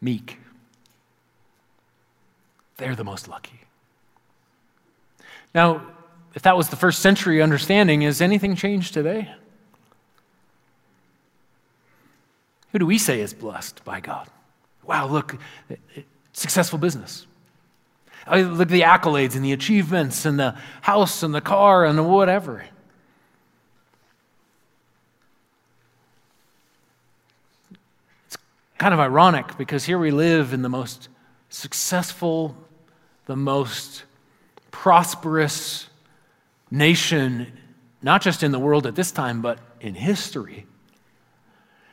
meek. 0.00 0.40
They're 2.76 2.96
the 2.96 3.04
most 3.04 3.28
lucky. 3.28 3.60
Now, 5.54 5.86
if 6.34 6.42
that 6.42 6.56
was 6.56 6.70
the 6.70 6.76
first 6.76 7.02
century 7.02 7.40
understanding, 7.40 8.00
has 8.00 8.20
anything 8.20 8.56
changed 8.56 8.92
today? 8.92 9.32
Who 12.72 12.80
do 12.80 12.86
we 12.86 12.98
say 12.98 13.20
is 13.20 13.32
blessed 13.32 13.84
by 13.84 14.00
God? 14.00 14.26
Wow, 14.82 15.06
look, 15.06 15.36
successful 16.36 16.78
business. 16.78 17.26
I 18.26 18.42
look 18.42 18.62
at 18.62 18.68
the 18.68 18.82
accolades 18.82 19.34
and 19.36 19.44
the 19.44 19.52
achievements 19.52 20.26
and 20.26 20.38
the 20.38 20.54
house 20.82 21.22
and 21.22 21.34
the 21.34 21.40
car 21.40 21.84
and 21.84 21.96
the 21.96 22.02
whatever. 22.02 22.64
It's 28.26 28.36
kind 28.78 28.92
of 28.92 29.00
ironic 29.00 29.56
because 29.56 29.84
here 29.84 29.98
we 29.98 30.10
live 30.10 30.52
in 30.52 30.60
the 30.60 30.68
most 30.68 31.08
successful, 31.48 32.54
the 33.24 33.36
most 33.36 34.04
prosperous 34.70 35.88
nation, 36.70 37.50
not 38.02 38.20
just 38.20 38.42
in 38.42 38.52
the 38.52 38.58
world 38.58 38.86
at 38.86 38.94
this 38.94 39.10
time, 39.10 39.40
but 39.40 39.58
in 39.80 39.94
history. 39.94 40.66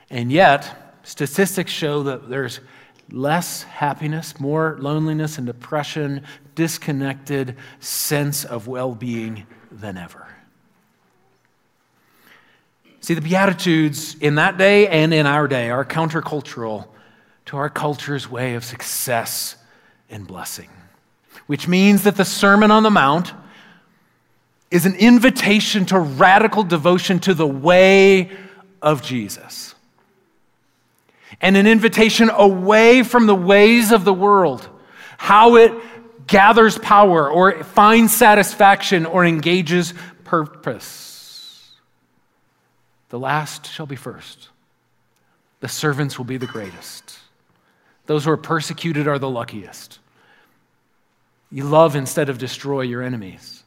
And 0.10 0.32
yet, 0.32 0.98
statistics 1.04 1.72
show 1.72 2.04
that 2.04 2.28
there's 2.28 2.60
less 3.14 3.64
happiness, 3.64 4.40
more 4.40 4.76
loneliness 4.80 5.38
and 5.38 5.46
depression, 5.46 6.24
disconnected 6.56 7.56
sense 7.80 8.44
of 8.44 8.68
well 8.68 8.96
being 8.96 9.46
than 9.72 9.98
ever. 9.98 10.28
See, 13.02 13.14
the 13.14 13.22
Beatitudes 13.22 14.16
in 14.20 14.36
that 14.36 14.58
day 14.58 14.88
and 14.88 15.14
in 15.14 15.28
our 15.28 15.48
day 15.48 15.70
are 15.70 15.86
countercultural 15.86 16.88
to 17.46 17.58
our 17.58 17.70
culture's 17.70 18.30
way 18.30 18.56
of 18.56 18.64
success 18.64 19.58
and 20.10 20.26
blessing, 20.26 20.70
which 21.46 21.68
means 21.68 22.04
that 22.04 22.16
the 22.16 22.26
Sermon 22.26 22.72
on 22.72 22.84
the 22.84 22.90
Mount 22.90 23.34
is 24.72 24.86
an 24.86 24.96
invitation 24.96 25.86
to 25.86 26.00
radical 26.00 26.64
devotion 26.64 27.20
to 27.20 27.34
the 27.34 27.46
way 27.46 28.32
of 28.82 29.04
Jesus 29.04 29.73
and 31.42 31.58
an 31.58 31.68
invitation 31.68 32.30
away 32.30 33.04
from 33.04 33.26
the 33.26 33.36
ways 33.36 33.92
of 33.92 34.06
the 34.06 34.14
world, 34.14 34.68
how 35.18 35.56
it 35.56 35.74
gathers 36.28 36.78
power 36.78 37.30
or 37.30 37.64
finds 37.64 38.16
satisfaction 38.16 39.06
or 39.06 39.26
engages 39.26 39.94
purpose. 40.24 41.72
The 43.10 43.20
last 43.20 43.70
shall 43.70 43.86
be 43.86 43.96
first, 43.96 44.50
the 45.60 45.68
servants 45.68 46.18
will 46.18 46.26
be 46.26 46.38
the 46.38 46.48
greatest. 46.48 47.20
Those 48.06 48.26
who 48.26 48.32
are 48.32 48.38
persecuted 48.38 49.08
are 49.08 49.20
the 49.20 49.30
luckiest. 49.30 50.00
You 51.52 51.66
love 51.66 51.96
instead 51.96 52.30
of 52.30 52.38
destroy 52.38 52.82
your 52.82 53.02
enemies. 53.02 53.64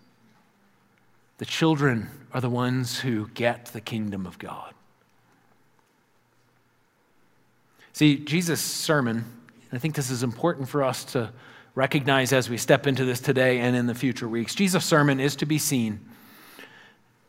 The 1.39 1.45
children 1.45 2.11
are 2.33 2.41
the 2.41 2.51
ones 2.51 2.99
who 2.99 3.29
get 3.29 3.67
the 3.67 3.81
kingdom 3.81 4.27
of 4.27 4.39
God. 4.39 4.75
See, 7.97 8.19
Jesus' 8.19 8.61
sermon, 8.61 9.25
I 9.73 9.79
think 9.79 9.95
this 9.95 10.11
is 10.11 10.23
important 10.23 10.69
for 10.69 10.85
us 10.85 11.03
to 11.13 11.33
recognize 11.75 12.31
as 12.35 12.51
we 12.51 12.59
step 12.59 12.87
into 12.87 13.07
this 13.07 13.21
today 13.21 13.61
and 13.61 13.75
in 13.75 13.87
the 13.87 13.95
future 13.95 14.29
weeks. 14.29 14.55
Jesus' 14.55 14.85
sermon 14.85 15.19
is 15.19 15.35
to 15.37 15.47
be 15.47 15.57
seen 15.57 16.01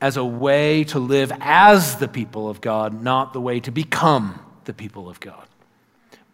as 0.01 0.17
a 0.17 0.25
way 0.25 0.83
to 0.83 0.99
live 0.99 1.31
as 1.39 1.95
the 1.95 2.09
people 2.09 2.49
of 2.49 2.59
God, 2.59 3.01
not 3.01 3.31
the 3.31 3.39
way 3.39 3.61
to 3.61 3.71
become 3.71 4.41
the 4.65 4.73
people 4.73 5.07
of 5.07 5.21
God. 5.21 5.47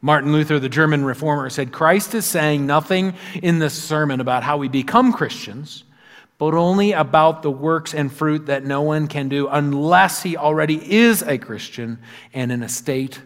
Martin 0.02 0.32
Luther, 0.32 0.58
the 0.58 0.68
German 0.68 1.06
reformer, 1.06 1.48
said 1.52 1.72
Christ 1.72 2.16
is 2.16 2.26
saying 2.26 2.66
nothing 2.66 3.14
in 3.36 3.60
this 3.60 3.76
sermon 3.76 4.20
about 4.20 4.42
how 4.42 4.58
we 4.58 4.68
become 4.68 5.14
Christians, 5.14 5.84
but 6.40 6.56
only 6.56 6.94
about 6.94 7.44
the 7.44 7.52
works 7.52 7.94
and 7.94 8.12
fruit 8.12 8.48
that 8.48 8.66
no 8.66 8.82
one 8.82 9.06
can 9.06 9.30
do 9.30 9.48
unless 9.48 10.24
he 10.24 10.36
already 10.36 10.92
is 10.92 11.22
a 11.22 11.38
Christian 11.38 12.00
and 12.34 12.52
in 12.52 12.64
a 12.64 12.70
state 12.70 13.22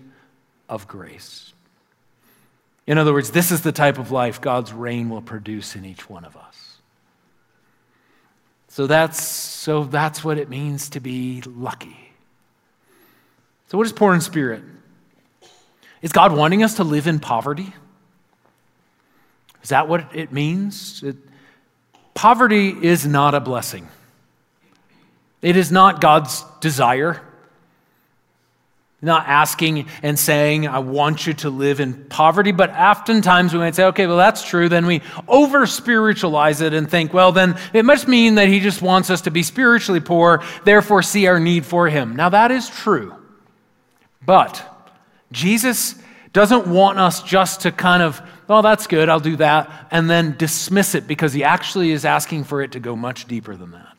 of 0.70 0.88
grace. 0.88 1.54
In 2.86 2.98
other 2.98 3.14
words, 3.14 3.32
this 3.32 3.52
is 3.52 3.62
the 3.62 3.72
type 3.72 3.98
of 3.98 4.12
life 4.12 4.40
God's 4.40 4.72
reign 4.72 5.10
will 5.10 5.22
produce 5.22 5.76
in 5.76 5.86
each 5.86 6.10
one 6.10 6.24
of 6.24 6.38
us. 6.38 6.78
So 8.70 8.88
that's, 8.88 9.22
so 9.22 9.84
that's 9.84 10.24
what 10.24 10.38
it 10.38 10.50
means 10.50 10.90
to 10.92 11.00
be 11.00 11.42
lucky. 11.46 11.98
So, 13.68 13.78
what 13.78 13.86
is 13.86 13.94
poor 13.94 14.14
in 14.14 14.22
spirit? 14.22 14.64
Is 16.02 16.12
God 16.12 16.32
wanting 16.32 16.64
us 16.64 16.76
to 16.76 16.84
live 16.84 17.08
in 17.08 17.20
poverty? 17.20 17.74
Is 19.64 19.70
that 19.70 19.90
what 19.90 20.16
it 20.16 20.32
means? 20.32 21.04
It, 21.04 21.18
poverty 22.14 22.70
is 22.70 23.06
not 23.06 23.36
a 23.36 23.40
blessing. 23.40 23.88
It 25.42 25.58
is 25.58 25.72
not 25.72 26.00
God's 26.00 26.46
desire. 26.62 27.22
Not 29.00 29.28
asking 29.28 29.88
and 30.02 30.18
saying, 30.18 30.68
I 30.68 30.80
want 30.80 31.28
you 31.28 31.34
to 31.36 31.52
live 31.52 31.80
in 31.80 32.06
poverty, 32.06 32.52
but 32.52 32.72
oftentimes 32.72 33.54
we 33.54 33.60
might 33.60 33.76
say, 33.76 33.86
okay, 33.86 34.08
well, 34.08 34.18
that's 34.18 34.44
true. 34.44 34.70
Then 34.70 34.88
we 34.88 35.04
over 35.28 35.68
spiritualize 35.68 36.62
it 36.62 36.74
and 36.74 36.90
think, 36.90 37.14
well, 37.14 37.32
then 37.32 37.60
it 37.74 37.86
must 37.86 38.08
mean 38.08 38.36
that 38.36 38.48
he 38.48 38.60
just 38.60 38.82
wants 38.82 39.12
us 39.12 39.22
to 39.22 39.32
be 39.32 39.44
spiritually 39.44 40.00
poor, 40.00 40.44
therefore 40.64 41.04
see 41.04 41.28
our 41.28 41.40
need 41.40 41.64
for 41.64 41.88
him. 41.88 42.16
Now, 42.16 42.30
that 42.30 42.50
is 42.50 42.70
true. 42.70 43.14
But 44.26 44.66
Jesus 45.32 45.94
doesn't 46.34 46.66
want 46.66 46.98
us 46.98 47.22
just 47.22 47.62
to 47.62 47.72
kind 47.72 48.02
of, 48.02 48.20
well, 48.48 48.64
that's 48.64 48.88
good, 48.88 49.10
I'll 49.10 49.20
do 49.20 49.36
that, 49.36 49.90
and 49.92 50.10
then 50.10 50.36
dismiss 50.38 50.96
it 50.96 51.06
because 51.08 51.34
he 51.34 51.44
actually 51.44 51.92
is 51.92 52.04
asking 52.04 52.46
for 52.46 52.64
it 52.64 52.72
to 52.72 52.80
go 52.80 52.96
much 52.96 53.28
deeper 53.28 53.56
than 53.56 53.72
that. 53.72 53.96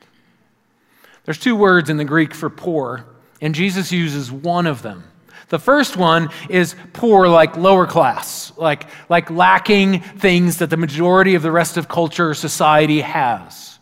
There's 1.24 1.38
two 1.38 1.54
words 1.54 1.88
in 1.88 1.98
the 1.98 2.04
Greek 2.04 2.34
for 2.34 2.50
poor 2.50 3.06
and 3.40 3.54
Jesus 3.54 3.92
uses 3.92 4.30
one 4.30 4.66
of 4.66 4.82
them. 4.82 5.04
The 5.48 5.58
first 5.58 5.96
one 5.96 6.28
is 6.48 6.74
poor, 6.92 7.26
like 7.28 7.56
lower 7.56 7.86
class, 7.86 8.52
like, 8.56 8.86
like 9.08 9.30
lacking 9.30 10.00
things 10.00 10.58
that 10.58 10.68
the 10.68 10.76
majority 10.76 11.34
of 11.34 11.42
the 11.42 11.50
rest 11.50 11.76
of 11.76 11.88
culture 11.88 12.30
or 12.30 12.34
society 12.34 13.00
has. 13.00 13.78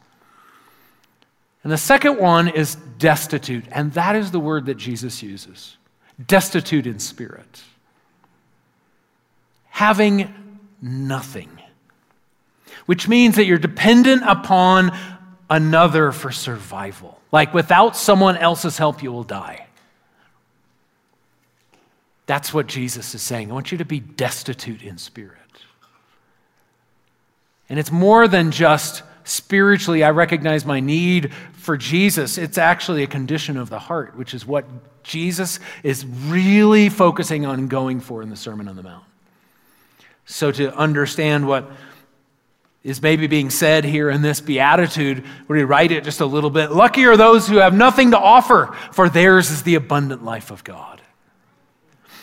And 1.65 1.73
the 1.73 1.79
second 1.79 2.19
one 2.19 2.47
is 2.47 2.77
destitute, 2.99 3.65
and 3.73 3.93
that 3.95 4.15
is 4.15 4.31
the 4.31 4.39
word 4.39 4.67
that 4.67 4.77
Jesus 4.77 5.23
uses 5.23 5.77
destitute 6.25 6.87
in 6.87 6.99
spirit. 6.99 7.63
Having 9.69 10.33
nothing, 10.81 11.51
which 12.87 13.09
means 13.09 13.37
that 13.37 13.45
you're 13.45 13.59
dependent 13.59 14.23
upon 14.25 14.97
another 15.49 16.13
for 16.13 16.31
survival. 16.31 17.21
Like 17.33 17.55
without 17.55 17.97
someone 17.97 18.37
else's 18.37 18.79
help, 18.79 19.03
you 19.03 19.13
will 19.13 19.25
die. 19.25 19.67
That's 22.27 22.53
what 22.53 22.67
Jesus 22.67 23.15
is 23.15 23.23
saying. 23.23 23.51
I 23.51 23.55
want 23.55 23.71
you 23.71 23.79
to 23.79 23.85
be 23.85 24.01
destitute 24.01 24.83
in 24.83 24.99
spirit. 24.99 25.39
And 27.69 27.79
it's 27.79 27.93
more 27.93 28.29
than 28.29 28.51
just 28.51 29.03
spiritually, 29.25 30.05
I 30.05 30.11
recognize 30.11 30.65
my 30.65 30.81
need 30.81 31.33
for 31.53 31.77
Jesus. 31.77 32.39
It's 32.39 32.59
actually 32.59 33.03
a 33.03 33.09
condition 33.09 33.57
of 33.57 33.71
the 33.71 33.79
heart, 33.79 34.17
which 34.17 34.35
is 34.35 34.47
what 34.47 34.65
Jesus 35.03 35.59
is 35.83 36.05
really 36.05 36.89
focusing 36.89 37.47
on 37.47 37.69
going 37.69 38.01
for 38.01 38.23
in 38.23 38.31
the 38.31 38.37
Sermon 38.37 38.69
on 38.69 38.77
the 38.77 38.83
Mount. 38.83 39.05
So, 40.27 40.51
to 40.53 40.75
understand 40.75 41.47
what 41.47 41.71
is 42.87 43.03
maybe 43.03 43.27
being 43.27 43.51
said 43.51 43.85
here 43.85 44.09
in 44.09 44.23
this 44.23 44.41
beatitude, 44.41 45.25
where 45.47 45.59
we 45.59 45.65
write 45.65 45.91
it 45.91 46.05
just 46.05 46.21
a 46.21 46.27
little 46.27 46.51
bit. 46.51 46.71
Lucky 46.71 47.05
are 47.05 47.17
those 47.17 47.49
who 47.49 47.57
have 47.57 47.75
nothing 47.75 48.13
to 48.13 48.19
offer, 48.19 48.77
for 48.93 49.09
theirs 49.09 49.51
is 49.51 49.65
the 49.65 49.75
abundant 49.75 50.25
life 50.25 50.53
of 50.53 50.63
God. 50.63 51.03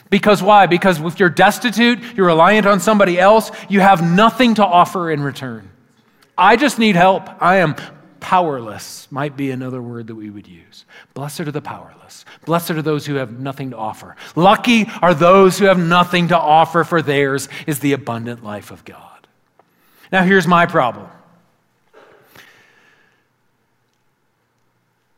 Because 0.09 0.41
why? 0.41 0.67
Because 0.67 1.01
if 1.01 1.19
you're 1.19 1.29
destitute, 1.29 1.99
you're 2.15 2.27
reliant 2.27 2.65
on 2.65 2.79
somebody 2.79 3.19
else, 3.19 3.51
you 3.67 3.81
have 3.81 4.01
nothing 4.01 4.55
to 4.55 4.65
offer 4.65 5.11
in 5.11 5.21
return. 5.21 5.69
I 6.37 6.55
just 6.55 6.79
need 6.79 6.95
help. 6.95 7.27
I 7.41 7.57
am 7.57 7.75
powerless, 8.21 9.11
might 9.11 9.35
be 9.35 9.51
another 9.51 9.81
word 9.81 10.07
that 10.07 10.15
we 10.15 10.29
would 10.29 10.47
use. 10.47 10.85
Blessed 11.13 11.41
are 11.41 11.51
the 11.51 11.61
powerless. 11.61 12.23
Blessed 12.45 12.71
are 12.71 12.81
those 12.81 13.05
who 13.05 13.15
have 13.15 13.37
nothing 13.37 13.71
to 13.71 13.77
offer. 13.77 14.15
Lucky 14.37 14.89
are 15.01 15.13
those 15.13 15.59
who 15.59 15.65
have 15.65 15.77
nothing 15.77 16.29
to 16.29 16.37
offer, 16.37 16.85
for 16.85 17.01
theirs 17.01 17.49
is 17.67 17.79
the 17.79 17.91
abundant 17.91 18.45
life 18.45 18.71
of 18.71 18.85
God. 18.85 19.12
Now, 20.13 20.23
here's 20.23 20.45
my 20.45 20.67
problem. 20.67 21.07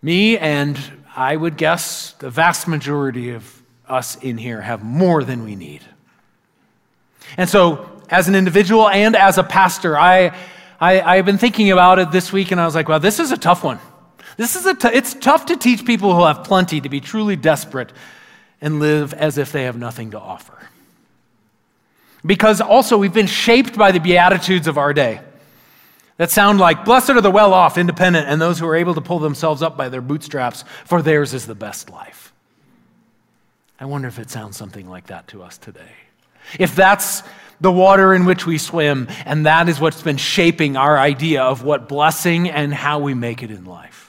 Me 0.01 0.37
and 0.37 0.79
I 1.13 1.35
would 1.35 1.57
guess 1.57 2.13
the 2.13 2.29
vast 2.29 2.65
majority 2.65 3.31
of 3.31 3.61
us 3.89 4.15
in 4.15 4.37
here 4.37 4.61
have 4.61 4.85
more 4.85 5.25
than 5.25 5.43
we 5.43 5.57
need. 5.57 5.81
And 7.35 7.49
so, 7.49 7.89
as 8.09 8.29
an 8.29 8.35
individual 8.35 8.87
and 8.87 9.17
as 9.17 9.37
a 9.37 9.43
pastor, 9.43 9.97
I, 9.97 10.33
I, 10.79 11.17
have 11.17 11.25
been 11.25 11.39
thinking 11.39 11.71
about 11.71 11.99
it 11.99 12.11
this 12.11 12.31
week 12.31 12.51
and 12.51 12.61
I 12.61 12.65
was 12.65 12.73
like, 12.73 12.87
well, 12.87 13.01
this 13.01 13.19
is 13.19 13.33
a 13.33 13.37
tough 13.37 13.65
one. 13.65 13.79
This 14.37 14.55
is 14.55 14.65
a 14.65 14.75
t- 14.75 14.87
it's 14.93 15.13
tough 15.13 15.47
to 15.47 15.57
teach 15.57 15.83
people 15.83 16.15
who 16.15 16.23
have 16.23 16.45
plenty 16.45 16.79
to 16.79 16.87
be 16.87 17.01
truly 17.01 17.35
desperate 17.35 17.91
and 18.61 18.79
live 18.79 19.13
as 19.13 19.37
if 19.37 19.51
they 19.51 19.63
have 19.63 19.77
nothing 19.77 20.11
to 20.11 20.19
offer. 20.21 20.69
Because 22.25 22.61
also, 22.61 22.97
we've 22.97 23.13
been 23.13 23.27
shaped 23.27 23.77
by 23.77 23.91
the 23.91 23.99
Beatitudes 23.99 24.67
of 24.67 24.77
our 24.77 24.93
day 24.93 25.21
that 26.17 26.31
sound 26.31 26.59
like, 26.59 26.85
Blessed 26.85 27.11
are 27.11 27.21
the 27.21 27.31
well 27.31 27.53
off, 27.53 27.77
independent, 27.77 28.27
and 28.27 28.41
those 28.41 28.57
who 28.57 28.67
are 28.67 28.75
able 28.75 28.95
to 28.95 29.01
pull 29.01 29.19
themselves 29.19 29.61
up 29.61 29.77
by 29.77 29.89
their 29.89 30.01
bootstraps, 30.01 30.63
for 30.85 31.01
theirs 31.01 31.33
is 31.33 31.45
the 31.45 31.55
best 31.55 31.89
life. 31.89 32.33
I 33.79 33.85
wonder 33.85 34.07
if 34.07 34.19
it 34.19 34.29
sounds 34.29 34.55
something 34.55 34.89
like 34.89 35.07
that 35.07 35.27
to 35.29 35.43
us 35.43 35.57
today. 35.57 35.91
If 36.57 36.75
that's 36.75 37.23
the 37.59 37.71
water 37.71 38.13
in 38.13 38.25
which 38.25 38.45
we 38.45 38.57
swim, 38.57 39.07
and 39.25 39.45
that 39.45 39.69
is 39.69 39.79
what's 39.79 40.01
been 40.01 40.17
shaping 40.17 40.77
our 40.77 40.97
idea 40.97 41.43
of 41.43 41.63
what 41.63 41.87
blessing 41.87 42.49
and 42.49 42.73
how 42.73 42.99
we 42.99 43.13
make 43.13 43.43
it 43.43 43.51
in 43.51 43.65
life. 43.65 44.04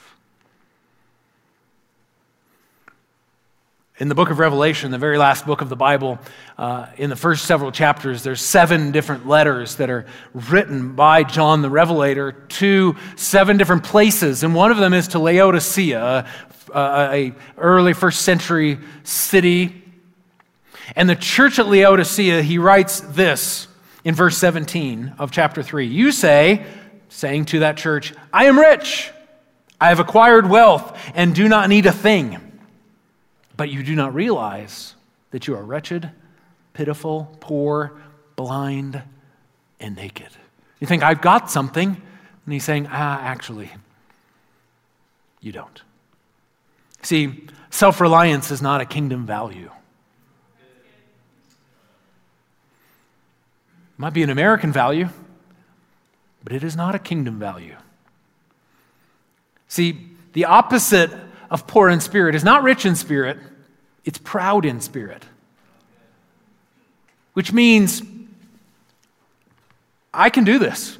In 3.99 4.09
the 4.09 4.15
book 4.15 4.29
of 4.29 4.37
Revelation, 4.37 4.91
the 4.91 4.99
very 4.99 5.17
last 5.17 5.47
book 5.47 5.61
of 5.61 5.69
the 5.69 5.75
Bible, 5.75 6.19
uh, 6.55 6.85
in 6.97 7.09
the 7.09 7.15
first 7.15 7.45
several 7.45 7.71
chapters, 7.71 8.21
there's 8.21 8.43
seven 8.43 8.91
different 8.91 9.27
letters 9.27 9.77
that 9.77 9.89
are 9.89 10.05
written 10.35 10.93
by 10.95 11.23
John 11.23 11.63
the 11.63 11.69
Revelator 11.71 12.31
to 12.31 12.95
seven 13.15 13.57
different 13.57 13.83
places, 13.83 14.43
and 14.43 14.53
one 14.53 14.69
of 14.69 14.77
them 14.77 14.93
is 14.93 15.07
to 15.09 15.19
Laodicea, 15.19 16.27
a, 16.75 16.79
a 16.79 17.33
early 17.57 17.93
first 17.93 18.21
century 18.21 18.77
city. 19.01 19.83
And 20.95 21.09
the 21.09 21.15
church 21.15 21.57
at 21.57 21.67
Laodicea, 21.67 22.43
he 22.43 22.59
writes 22.59 22.99
this 22.99 23.67
in 24.03 24.13
verse 24.13 24.37
17 24.37 25.15
of 25.17 25.31
chapter 25.31 25.63
3. 25.63 25.87
You 25.87 26.11
say, 26.11 26.67
saying 27.09 27.45
to 27.45 27.59
that 27.61 27.77
church, 27.77 28.13
I 28.31 28.45
am 28.45 28.59
rich, 28.59 29.09
I 29.81 29.89
have 29.89 29.99
acquired 29.99 30.47
wealth, 30.47 30.95
and 31.15 31.33
do 31.33 31.47
not 31.47 31.67
need 31.67 31.87
a 31.87 31.91
thing 31.91 32.43
but 33.57 33.69
you 33.69 33.83
do 33.83 33.95
not 33.95 34.13
realize 34.13 34.93
that 35.31 35.47
you 35.47 35.55
are 35.55 35.63
wretched, 35.63 36.11
pitiful, 36.73 37.35
poor, 37.39 37.99
blind, 38.35 39.01
and 39.79 39.95
naked. 39.95 40.29
You 40.79 40.87
think, 40.87 41.03
I've 41.03 41.21
got 41.21 41.49
something. 41.49 41.89
And 41.89 42.53
he's 42.53 42.63
saying, 42.63 42.87
ah, 42.89 43.19
actually, 43.19 43.71
you 45.41 45.51
don't. 45.51 45.81
See, 47.01 47.47
self 47.71 47.99
reliance 47.99 48.51
is 48.51 48.61
not 48.61 48.79
a 48.79 48.85
kingdom 48.85 49.25
value. 49.25 49.71
It 53.95 53.99
might 53.99 54.13
be 54.13 54.23
an 54.23 54.29
American 54.29 54.71
value, 54.71 55.09
but 56.43 56.53
it 56.53 56.63
is 56.63 56.75
not 56.75 56.93
a 56.95 56.99
kingdom 56.99 57.39
value. 57.39 57.75
See, 59.67 60.11
the 60.33 60.45
opposite 60.45 61.11
of 61.49 61.67
poor 61.67 61.89
in 61.89 61.99
spirit 61.99 62.35
is 62.35 62.43
not 62.43 62.63
rich 62.63 62.85
in 62.85 62.95
spirit, 62.95 63.37
it's 64.05 64.17
proud 64.17 64.65
in 64.65 64.81
spirit. 64.81 65.23
Which 67.33 67.53
means 67.53 68.01
I 70.13 70.29
can 70.29 70.43
do 70.43 70.57
this. 70.57 70.97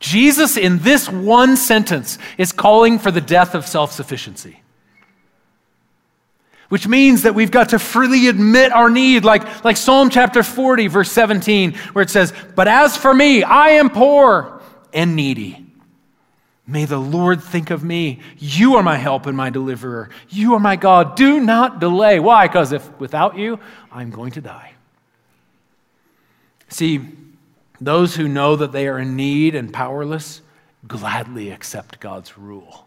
Jesus, 0.00 0.56
in 0.56 0.78
this 0.80 1.08
one 1.08 1.56
sentence, 1.56 2.18
is 2.36 2.52
calling 2.52 2.98
for 2.98 3.10
the 3.10 3.20
death 3.20 3.54
of 3.54 3.66
self 3.66 3.92
sufficiency. 3.92 4.60
Which 6.68 6.86
means 6.86 7.22
that 7.22 7.34
we've 7.34 7.50
got 7.50 7.70
to 7.70 7.78
freely 7.78 8.28
admit 8.28 8.72
our 8.72 8.90
need, 8.90 9.24
like, 9.24 9.64
like 9.64 9.76
Psalm 9.76 10.10
chapter 10.10 10.42
40, 10.42 10.88
verse 10.88 11.10
17, 11.10 11.74
where 11.92 12.02
it 12.02 12.10
says, 12.10 12.32
But 12.54 12.68
as 12.68 12.96
for 12.96 13.14
me, 13.14 13.42
I 13.42 13.70
am 13.70 13.88
poor 13.88 14.60
and 14.92 15.16
needy. 15.16 15.67
May 16.70 16.84
the 16.84 16.98
Lord 16.98 17.42
think 17.42 17.70
of 17.70 17.82
me. 17.82 18.20
You 18.36 18.76
are 18.76 18.82
my 18.82 18.96
help 18.96 19.24
and 19.24 19.34
my 19.34 19.48
deliverer. 19.48 20.10
You 20.28 20.52
are 20.52 20.60
my 20.60 20.76
God. 20.76 21.16
Do 21.16 21.40
not 21.40 21.80
delay. 21.80 22.20
Why? 22.20 22.46
Because 22.46 22.72
if 22.72 23.00
without 23.00 23.38
you, 23.38 23.58
I'm 23.90 24.10
going 24.10 24.32
to 24.32 24.42
die. 24.42 24.72
See, 26.68 27.00
those 27.80 28.16
who 28.16 28.28
know 28.28 28.54
that 28.56 28.72
they 28.72 28.86
are 28.86 28.98
in 28.98 29.16
need 29.16 29.54
and 29.54 29.72
powerless 29.72 30.42
gladly 30.86 31.50
accept 31.50 32.00
God's 32.00 32.36
rule. 32.36 32.86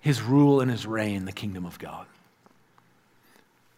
His 0.00 0.22
rule 0.22 0.62
and 0.62 0.70
his 0.70 0.86
reign, 0.86 1.26
the 1.26 1.32
kingdom 1.32 1.66
of 1.66 1.78
God. 1.78 2.06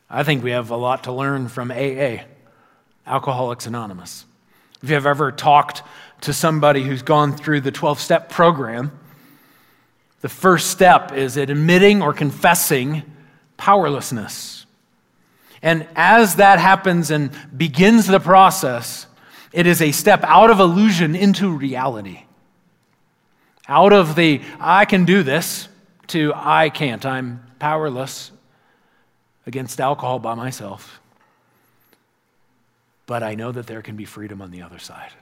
I 0.08 0.22
think 0.22 0.44
we 0.44 0.52
have 0.52 0.70
a 0.70 0.76
lot 0.76 1.04
to 1.04 1.12
learn 1.12 1.48
from 1.48 1.72
AA, 1.72 2.18
Alcoholics 3.04 3.66
Anonymous. 3.66 4.26
If 4.80 4.90
you 4.90 4.94
have 4.94 5.06
ever 5.06 5.32
talked 5.32 5.82
to 6.22 6.32
somebody 6.32 6.82
who's 6.82 7.02
gone 7.02 7.36
through 7.36 7.60
the 7.60 7.70
12 7.70 8.00
step 8.00 8.28
program, 8.28 8.92
the 10.20 10.28
first 10.28 10.70
step 10.70 11.12
is 11.12 11.36
admitting 11.36 12.02
or 12.02 12.12
confessing 12.12 13.02
powerlessness. 13.56 14.66
And 15.62 15.86
as 15.96 16.36
that 16.36 16.58
happens 16.58 17.10
and 17.10 17.30
begins 17.56 18.06
the 18.06 18.20
process, 18.20 19.06
it 19.52 19.66
is 19.66 19.80
a 19.80 19.92
step 19.92 20.22
out 20.24 20.50
of 20.50 20.60
illusion 20.60 21.14
into 21.14 21.50
reality. 21.50 22.24
Out 23.68 23.92
of 23.92 24.14
the 24.14 24.40
I 24.58 24.84
can 24.84 25.04
do 25.04 25.22
this 25.22 25.68
to 26.08 26.32
I 26.34 26.70
can't. 26.70 27.04
I'm 27.04 27.44
powerless 27.58 28.30
against 29.46 29.80
alcohol 29.80 30.18
by 30.18 30.34
myself. 30.34 31.00
But 33.06 33.22
I 33.22 33.34
know 33.34 33.52
that 33.52 33.66
there 33.66 33.82
can 33.82 33.96
be 33.96 34.04
freedom 34.04 34.42
on 34.42 34.50
the 34.50 34.62
other 34.62 34.78
side. 34.78 35.12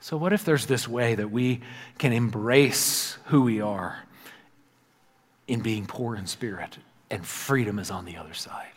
So, 0.00 0.16
what 0.16 0.32
if 0.32 0.44
there's 0.44 0.66
this 0.66 0.86
way 0.86 1.14
that 1.14 1.30
we 1.30 1.60
can 1.98 2.12
embrace 2.12 3.18
who 3.26 3.42
we 3.42 3.60
are 3.60 4.04
in 5.46 5.60
being 5.60 5.86
poor 5.86 6.14
in 6.14 6.26
spirit 6.26 6.78
and 7.10 7.26
freedom 7.26 7.78
is 7.78 7.90
on 7.90 8.04
the 8.04 8.16
other 8.16 8.34
side? 8.34 8.68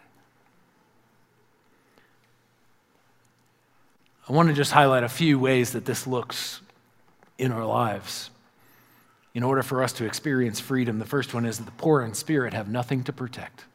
I 4.28 4.34
want 4.34 4.50
to 4.50 4.56
just 4.56 4.72
highlight 4.72 5.04
a 5.04 5.10
few 5.10 5.38
ways 5.38 5.72
that 5.72 5.86
this 5.86 6.08
looks 6.08 6.62
in 7.38 7.52
our 7.52 7.66
lives. 7.66 8.30
In 9.34 9.44
order 9.44 9.64
for 9.64 9.84
us 9.84 9.94
to 9.94 10.06
experience 10.06 10.60
freedom, 10.60 11.00
the 11.00 11.06
first 11.06 11.34
one 11.34 11.46
is 11.46 11.58
that 11.58 11.66
the 11.66 11.72
poor 11.72 12.02
in 12.02 12.14
spirit 12.14 12.54
have 12.54 12.68
nothing 12.68 13.04
to 13.06 13.14
protect. 13.14 13.66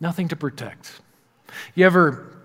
Nothing 0.00 0.28
to 0.28 0.36
protect. 0.36 1.00
You 1.74 1.86
ever 1.86 2.36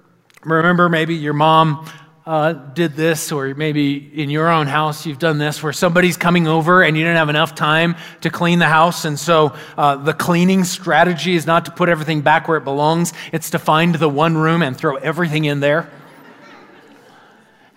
remember 0.43 0.89
maybe 0.89 1.15
your 1.15 1.33
mom 1.33 1.87
uh, 2.25 2.53
did 2.53 2.95
this, 2.95 3.31
or 3.31 3.53
maybe 3.53 3.97
in 4.19 4.31
your 4.31 4.49
own 4.49 4.65
house 4.65 5.05
you've 5.05 5.19
done 5.19 5.37
this, 5.37 5.61
where 5.61 5.71
somebody's 5.71 6.17
coming 6.17 6.47
over 6.47 6.81
and 6.81 6.97
you 6.97 7.03
didn't 7.03 7.17
have 7.17 7.29
enough 7.29 7.53
time 7.53 7.95
to 8.21 8.31
clean 8.31 8.57
the 8.57 8.67
house. 8.67 9.05
And 9.05 9.19
so 9.19 9.55
uh, 9.77 9.97
the 9.97 10.13
cleaning 10.13 10.63
strategy 10.63 11.35
is 11.35 11.45
not 11.45 11.65
to 11.65 11.71
put 11.71 11.87
everything 11.87 12.21
back 12.21 12.47
where 12.47 12.57
it 12.57 12.63
belongs, 12.63 13.13
it's 13.31 13.51
to 13.51 13.59
find 13.59 13.93
the 13.93 14.09
one 14.09 14.35
room 14.35 14.63
and 14.63 14.75
throw 14.75 14.95
everything 14.95 15.45
in 15.45 15.59
there. 15.59 15.87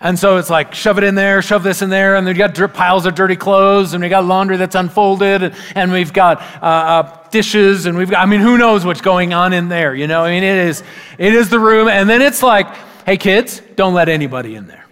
And 0.01 0.17
so 0.17 0.37
it's 0.37 0.49
like 0.49 0.73
shove 0.73 0.97
it 0.97 1.03
in 1.03 1.13
there, 1.13 1.41
shove 1.41 1.61
this 1.61 1.81
in 1.81 1.89
there, 1.89 2.15
and 2.15 2.25
then 2.25 2.33
you 2.33 2.47
got 2.47 2.73
piles 2.73 3.05
of 3.05 3.15
dirty 3.15 3.35
clothes, 3.35 3.93
and 3.93 4.01
we 4.01 4.09
got 4.09 4.23
laundry 4.23 4.55
that's 4.55 4.75
unfolded, 4.75 5.43
and, 5.43 5.55
and 5.75 5.91
we've 5.91 6.13
got 6.13 6.41
uh, 6.63 6.65
uh, 6.65 7.29
dishes, 7.31 7.85
and 7.85 7.97
we've 7.97 8.09
got, 8.09 8.23
I 8.23 8.25
mean, 8.25 8.39
who 8.39 8.57
knows 8.57 8.85
what's 8.85 9.01
going 9.01 9.33
on 9.33 9.51
in 9.51 9.67
there, 9.67 9.93
you 9.93 10.07
know? 10.07 10.23
I 10.23 10.31
mean, 10.31 10.43
it 10.43 10.57
is, 10.69 10.83
it 11.17 11.33
is 11.33 11.49
the 11.49 11.59
room, 11.59 11.89
and 11.89 12.09
then 12.09 12.21
it's 12.21 12.41
like, 12.41 12.73
hey, 13.09 13.17
kids, 13.17 13.59
don't 13.75 13.95
let 13.95 14.07
anybody 14.07 14.53
in 14.53 14.67
there. 14.67 14.85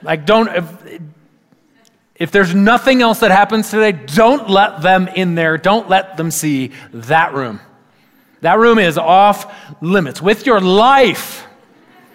like, 0.00 0.24
don't, 0.24 0.48
if, 0.48 1.00
if 2.14 2.30
there's 2.30 2.54
nothing 2.54 3.02
else 3.02 3.18
that 3.18 3.32
happens 3.32 3.68
today, 3.68 3.90
don't 3.90 4.48
let 4.48 4.80
them 4.80 5.08
in 5.08 5.34
there. 5.34 5.58
Don't 5.58 5.88
let 5.88 6.16
them 6.16 6.30
see 6.30 6.70
that 6.92 7.34
room. 7.34 7.58
That 8.42 8.60
room 8.60 8.78
is 8.78 8.96
off 8.96 9.52
limits. 9.82 10.22
With 10.22 10.46
your 10.46 10.60
life, 10.60 11.44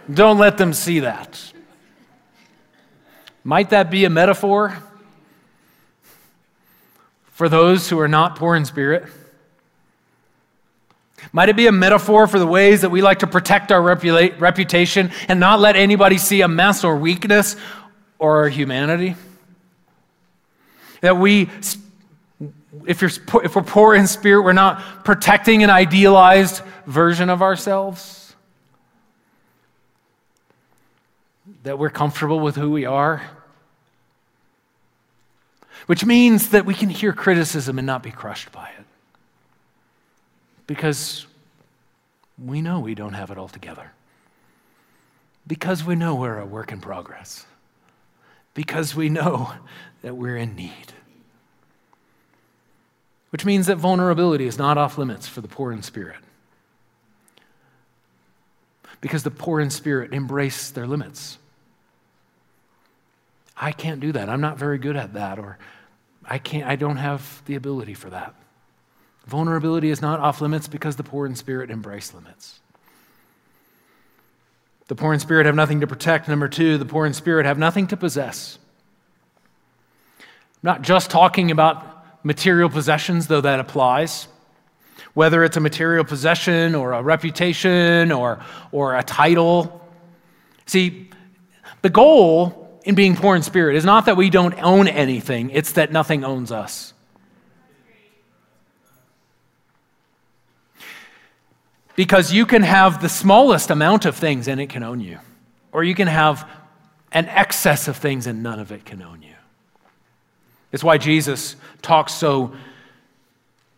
don't 0.10 0.38
let 0.38 0.58
them 0.58 0.72
see 0.72 1.02
that. 1.02 1.52
Might 3.44 3.72
that 3.72 3.92
be 3.92 4.06
a 4.06 4.10
metaphor 4.10 4.78
for 7.34 7.50
those 7.50 7.90
who 7.90 8.00
are 8.00 8.08
not 8.08 8.38
poor 8.38 8.56
in 8.56 8.64
spirit? 8.64 9.12
Might 11.34 11.50
it 11.50 11.56
be 11.56 11.68
a 11.68 11.72
metaphor 11.72 12.28
for 12.28 12.40
the 12.40 12.48
ways 12.48 12.82
that 12.82 12.90
we 12.90 13.02
like 13.02 13.20
to 13.20 13.28
protect 13.28 13.72
our 13.72 13.82
reputation 13.82 15.12
and 15.30 15.40
not 15.40 15.60
let 15.60 15.76
anybody 15.76 16.18
see 16.18 16.42
a 16.42 16.48
mess 16.48 16.84
or 16.84 16.98
weakness 16.98 17.56
or 18.20 18.40
our 18.40 18.50
humanity? 18.50 19.16
That 21.00 21.18
we, 21.18 21.50
if, 22.86 23.02
you're, 23.02 23.12
if 23.44 23.56
we're 23.56 23.64
poor 23.64 23.96
in 23.96 24.08
spirit, 24.08 24.44
we're 24.44 24.52
not 24.54 25.06
protecting 25.06 25.64
an 25.64 25.70
idealized 25.70 26.64
version 26.86 27.30
of 27.30 27.42
ourselves? 27.42 28.36
That 31.64 31.80
we're 31.80 31.90
comfortable 31.90 32.42
with 32.42 32.58
who 32.58 32.72
we 32.72 32.86
are? 32.86 33.22
Which 35.86 36.06
means 36.06 36.50
that 36.50 36.66
we 36.66 36.74
can 36.74 36.90
hear 36.90 37.14
criticism 37.14 37.80
and 37.80 37.88
not 37.88 38.04
be 38.04 38.12
crushed 38.12 38.52
by 38.52 38.70
it 38.78 38.81
because 40.76 41.26
we 42.42 42.62
know 42.62 42.80
we 42.80 42.96
don't 42.96 43.14
have 43.14 43.30
it 43.30 43.38
all 43.38 43.50
together. 43.50 43.92
Because 45.46 45.84
we 45.84 45.96
know 45.96 46.16
we're 46.16 46.40
a 46.40 46.46
work 46.46 46.72
in 46.72 46.80
progress. 46.80 47.46
Because 48.54 48.96
we 48.96 49.10
know 49.10 49.52
that 50.02 50.16
we're 50.16 50.38
in 50.38 50.56
need. 50.56 50.94
Which 53.32 53.44
means 53.44 53.68
that 53.68 53.78
vulnerability 53.78 54.46
is 54.46 54.58
not 54.58 54.78
off 54.78 54.98
limits 54.98 55.28
for 55.28 55.42
the 55.42 55.48
poor 55.50 55.74
in 55.74 55.84
spirit. 55.84 56.20
Because 59.02 59.24
the 59.24 59.32
poor 59.32 59.60
in 59.60 59.70
spirit 59.70 60.14
embrace 60.14 60.70
their 60.70 60.88
limits. 60.88 61.38
I 63.58 63.74
can't 63.74 64.00
do 64.00 64.14
that. 64.14 64.30
I'm 64.30 64.42
not 64.42 64.58
very 64.58 64.78
good 64.78 64.96
at 64.96 65.14
that, 65.16 65.38
or 65.38 65.58
I 66.24 66.38
can't 66.38 66.66
I 66.66 66.78
don't 66.78 66.98
have 66.98 67.42
the 67.46 67.56
ability 67.56 67.94
for 67.94 68.10
that. 68.10 68.36
Vulnerability 69.32 69.90
is 69.90 70.02
not 70.02 70.20
off 70.20 70.42
limits 70.42 70.68
because 70.68 70.98
the 70.98 71.04
poor 71.04 71.26
in 71.26 71.36
spirit 71.36 71.72
embrace 71.72 72.14
limits. 72.14 72.60
The 74.90 74.96
poor 74.96 75.14
in 75.14 75.22
spirit 75.22 75.46
have 75.46 75.56
nothing 75.56 75.80
to 75.80 75.88
protect. 75.88 76.28
Number 76.28 76.50
two, 76.50 76.78
the 76.78 76.84
poor 76.84 77.06
in 77.06 77.14
spirit 77.14 77.46
have 77.46 77.58
nothing 77.58 77.88
to 77.88 77.98
possess. 77.98 78.60
I'm 80.20 80.26
not 80.64 80.82
just 80.82 81.10
talking 81.10 81.50
about 81.50 82.26
material 82.26 82.70
possessions, 82.70 83.28
though 83.28 83.40
that 83.40 83.62
applies. 83.62 84.28
Whether 85.14 85.46
it's 85.46 85.56
a 85.56 85.62
material 85.62 86.04
possession 86.04 86.76
or 86.76 86.92
a 86.92 87.02
reputation 87.02 88.12
or, 88.12 88.44
or 88.74 88.98
a 88.98 89.04
title. 89.04 89.82
See, 90.66 91.10
the 91.84 91.90
goal 91.90 92.82
in 92.84 92.96
being 92.96 93.16
poor 93.16 93.38
in 93.38 93.44
spirit 93.44 93.78
is 93.78 93.86
not 93.86 94.08
that 94.08 94.18
we 94.18 94.30
don't 94.30 94.62
own 94.62 94.90
anything, 94.90 95.52
it's 95.52 95.72
that 95.74 95.94
nothing 95.94 96.26
owns 96.26 96.52
us. 96.52 96.94
Because 102.02 102.34
you 102.34 102.48
can 102.48 102.64
have 102.64 103.00
the 103.00 103.08
smallest 103.08 103.70
amount 103.70 104.06
of 104.06 104.16
things 104.16 104.48
and 104.48 104.60
it 104.60 104.70
can 104.70 104.82
own 104.82 105.02
you, 105.02 105.20
or 105.72 105.84
you 105.84 105.94
can 105.94 106.08
have 106.08 106.50
an 107.12 107.28
excess 107.28 107.88
of 107.88 107.96
things 107.96 108.26
and 108.26 108.42
none 108.42 108.60
of 108.60 108.72
it 108.72 108.86
can 108.86 109.04
own 109.04 109.22
you. 109.22 109.36
It's 110.72 110.84
why 110.84 110.98
Jesus 110.98 111.56
talks 111.84 112.12
so 112.12 112.56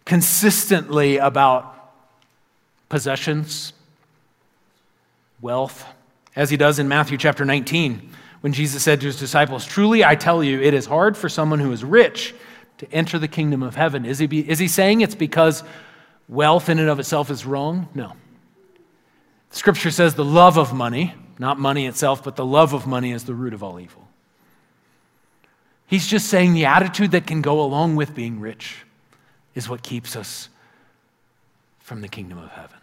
consistently 0.06 1.18
about 1.18 1.76
possessions, 2.88 3.74
wealth, 5.42 5.86
as 6.34 6.50
he 6.50 6.56
does 6.56 6.80
in 6.80 6.88
Matthew 6.88 7.18
chapter 7.18 7.44
19, 7.44 8.10
when 8.40 8.54
Jesus 8.54 8.82
said 8.84 9.02
to 9.02 9.08
his 9.08 9.20
disciples, 9.20 9.66
Truly 9.66 10.06
I 10.06 10.16
tell 10.16 10.42
you, 10.42 10.62
it 10.62 10.74
is 10.74 10.86
hard 10.86 11.18
for 11.18 11.28
someone 11.28 11.60
who 11.60 11.74
is 11.74 11.84
rich 11.84 12.34
to 12.78 12.90
enter 12.90 13.20
the 13.20 13.28
kingdom 13.28 13.62
of 13.62 13.76
heaven. 13.76 14.06
Is 14.06 14.18
he, 14.18 14.28
be, 14.28 14.50
is 14.50 14.60
he 14.60 14.70
saying 14.70 15.02
it's 15.02 15.14
because 15.14 15.66
wealth 16.28 16.70
in 16.70 16.80
and 16.80 16.90
of 16.90 17.00
itself 17.00 17.30
is 17.30 17.46
wrong? 17.46 17.90
No. 17.94 18.14
Scripture 19.52 19.92
says 19.92 20.16
the 20.16 20.26
love 20.26 20.58
of 20.58 20.74
money 20.74 21.14
not 21.40 21.60
money 21.60 21.86
itself, 21.88 22.24
but 22.24 22.36
the 22.36 22.46
love 22.46 22.74
of 22.74 22.86
money 22.88 23.12
is 23.12 23.26
the 23.26 23.34
root 23.34 23.54
of 23.54 23.64
all 23.64 23.80
evil. 23.80 24.08
He's 25.88 26.08
just 26.08 26.28
saying 26.28 26.54
the 26.54 26.66
attitude 26.66 27.12
that 27.12 27.28
can 27.28 27.42
go 27.42 27.62
along 27.62 27.96
with 27.96 28.16
being 28.16 28.40
rich 28.40 28.86
is 29.54 29.70
what 29.70 29.84
keeps 29.84 30.16
us 30.16 30.50
from 31.80 32.02
the 32.02 32.08
kingdom 32.08 32.38
of 32.38 32.50
heaven. 32.52 32.78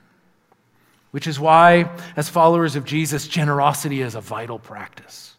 Which 1.10 1.26
is 1.26 1.40
why, 1.40 1.90
as 2.16 2.28
followers 2.28 2.76
of 2.76 2.84
Jesus, 2.84 3.26
generosity 3.26 4.00
is 4.00 4.14
a 4.14 4.20
vital 4.20 4.58
practice. 4.58 5.34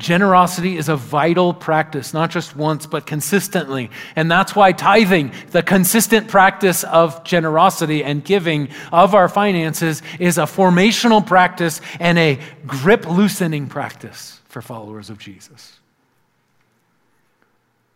Generosity 0.00 0.78
is 0.78 0.88
a 0.88 0.96
vital 0.96 1.52
practice, 1.52 2.14
not 2.14 2.30
just 2.30 2.56
once, 2.56 2.86
but 2.86 3.06
consistently. 3.06 3.90
And 4.16 4.30
that's 4.30 4.56
why 4.56 4.72
tithing, 4.72 5.32
the 5.50 5.62
consistent 5.62 6.26
practice 6.26 6.84
of 6.84 7.22
generosity 7.22 8.02
and 8.02 8.24
giving 8.24 8.70
of 8.92 9.14
our 9.14 9.28
finances, 9.28 10.02
is 10.18 10.38
a 10.38 10.42
formational 10.42 11.24
practice 11.24 11.82
and 12.00 12.18
a 12.18 12.40
grip 12.66 13.06
loosening 13.06 13.68
practice 13.68 14.40
for 14.48 14.62
followers 14.62 15.10
of 15.10 15.18
Jesus. 15.18 15.78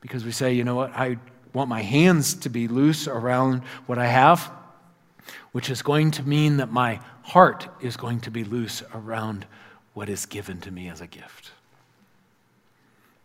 Because 0.03 0.27
we 0.27 0.31
say, 0.31 0.53
you 0.53 0.62
know 0.62 0.75
what, 0.75 0.90
I 0.90 1.17
want 1.55 1.71
my 1.71 1.81
hands 1.81 2.35
to 2.35 2.51
be 2.51 2.69
loose 2.69 3.09
around 3.09 3.62
what 3.87 3.97
I 3.97 4.07
have, 4.07 4.53
which 5.53 5.71
is 5.71 5.81
going 5.81 6.11
to 6.12 6.23
mean 6.23 6.59
that 6.59 6.71
my 6.71 7.01
heart 7.23 7.67
is 7.81 7.97
going 7.97 8.21
to 8.21 8.31
be 8.31 8.45
loose 8.45 8.83
around 8.95 9.47
what 9.95 10.11
is 10.11 10.27
given 10.27 10.61
to 10.61 10.71
me 10.71 10.90
as 10.90 11.01
a 11.01 11.07
gift. 11.07 11.53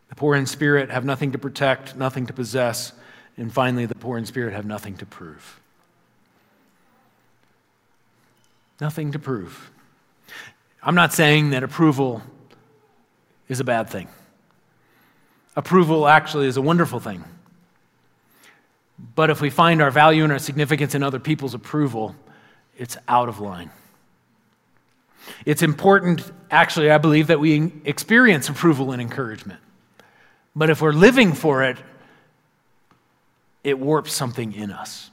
The 0.10 0.15
poor 0.15 0.36
in 0.36 0.45
spirit 0.45 0.89
have 0.89 1.06
nothing 1.06 1.32
to 1.32 1.38
protect, 1.38 1.95
nothing 1.95 2.26
to 2.28 2.34
possess, 2.34 2.91
and 3.38 3.54
finally, 3.54 3.86
the 3.86 3.95
poor 3.95 4.17
in 4.17 4.26
spirit 4.26 4.54
have 4.54 4.65
nothing 4.65 4.98
to 4.98 5.06
prove. 5.06 5.60
Nothing 8.82 9.12
to 9.13 9.19
prove. 9.19 9.72
I'm 10.84 10.95
not 10.95 11.13
saying 11.13 11.52
that 11.52 11.63
approval 11.63 12.22
is 13.48 13.60
a 13.60 13.63
bad 13.63 13.89
thing. 13.89 14.08
Approval 15.56 16.08
actually 16.08 16.48
is 16.48 16.58
a 16.58 16.62
wonderful 16.62 17.00
thing. 17.00 17.24
But 19.15 19.30
if 19.30 19.41
we 19.41 19.50
find 19.50 19.82
our 19.82 19.91
value 19.91 20.24
and 20.24 20.32
our 20.32 20.39
significance 20.39 20.95
in 20.95 21.04
other 21.04 21.19
people's 21.19 21.54
approval, 21.54 22.15
it's 22.78 22.98
out 23.08 23.30
of 23.30 23.39
line. 23.39 23.69
It's 25.45 25.62
important, 25.62 26.30
actually, 26.52 26.91
I 26.91 26.98
believe, 26.98 27.28
that 27.28 27.39
we 27.39 27.74
experience 27.86 28.50
approval 28.50 28.91
and 28.91 29.02
encouragement. 29.02 29.60
But 30.56 30.70
if 30.70 30.82
we're 30.82 30.94
living 30.94 31.34
for 31.34 31.64
it, 31.64 31.78
it 33.64 33.78
warps 33.78 34.14
something 34.14 34.54
in 34.54 34.72
us. 34.72 35.12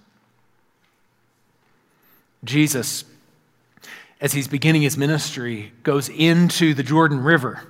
Jesus, 2.44 3.05
as 4.20 4.33
he's 4.33 4.49
beginning 4.49 4.83
his 4.83 4.96
ministry, 4.96 5.72
goes 5.83 6.09
into 6.09 6.75
the 6.75 6.83
Jordan 6.83 7.22
River. 7.22 7.66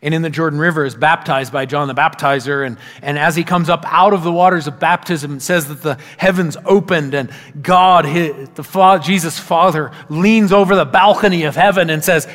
And 0.00 0.14
in 0.14 0.22
the 0.22 0.30
Jordan 0.30 0.60
River 0.60 0.84
is 0.84 0.94
baptized 0.94 1.52
by 1.52 1.66
John 1.66 1.88
the 1.88 1.94
Baptizer. 1.94 2.64
And, 2.64 2.78
and 3.02 3.18
as 3.18 3.34
he 3.34 3.42
comes 3.42 3.68
up 3.68 3.84
out 3.86 4.12
of 4.12 4.22
the 4.22 4.30
waters 4.30 4.68
of 4.68 4.78
baptism, 4.78 5.38
it 5.38 5.40
says 5.40 5.66
that 5.68 5.82
the 5.82 5.98
heavens 6.16 6.56
opened 6.64 7.14
and 7.14 7.30
God, 7.60 8.04
his, 8.04 8.48
the 8.50 8.62
Father, 8.62 9.02
Jesus' 9.02 9.38
Father, 9.38 9.90
leans 10.08 10.52
over 10.52 10.76
the 10.76 10.84
balcony 10.84 11.44
of 11.44 11.56
heaven 11.56 11.90
and 11.90 12.04
says, 12.04 12.28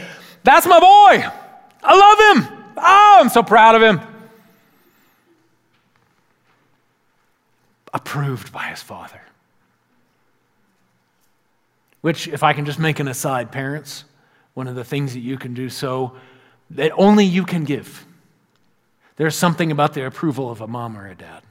That's 0.44 0.68
my 0.68 0.80
boy. 0.80 1.26
I 1.82 1.96
love 1.96 2.38
him. 2.38 2.74
Oh, 2.78 3.18
I'm 3.22 3.30
so 3.30 3.44
proud 3.44 3.76
of 3.76 3.82
him. 3.82 4.13
Approved 7.94 8.52
by 8.52 8.64
his 8.64 8.82
father. 8.82 9.22
Which, 12.02 12.28
if 12.28 12.44
I 12.44 12.54
can 12.54 12.66
just 12.66 12.80
make 12.80 13.00
an 13.00 13.08
aside, 13.08 13.52
parents, 13.52 14.04
one 14.54 14.68
of 14.68 14.76
the 14.76 14.84
things 14.84 15.14
that 15.14 15.22
you 15.22 15.38
can 15.38 15.54
do 15.54 15.70
so 15.70 16.14
that 16.72 16.92
only 16.98 17.26
you 17.26 17.46
can 17.46 17.64
give. 17.64 18.06
There's 19.16 19.36
something 19.36 19.72
about 19.72 19.94
the 19.94 20.06
approval 20.06 20.50
of 20.50 20.62
a 20.62 20.68
mom 20.68 20.98
or 20.98 21.08
a 21.08 21.16
dad. 21.16 21.44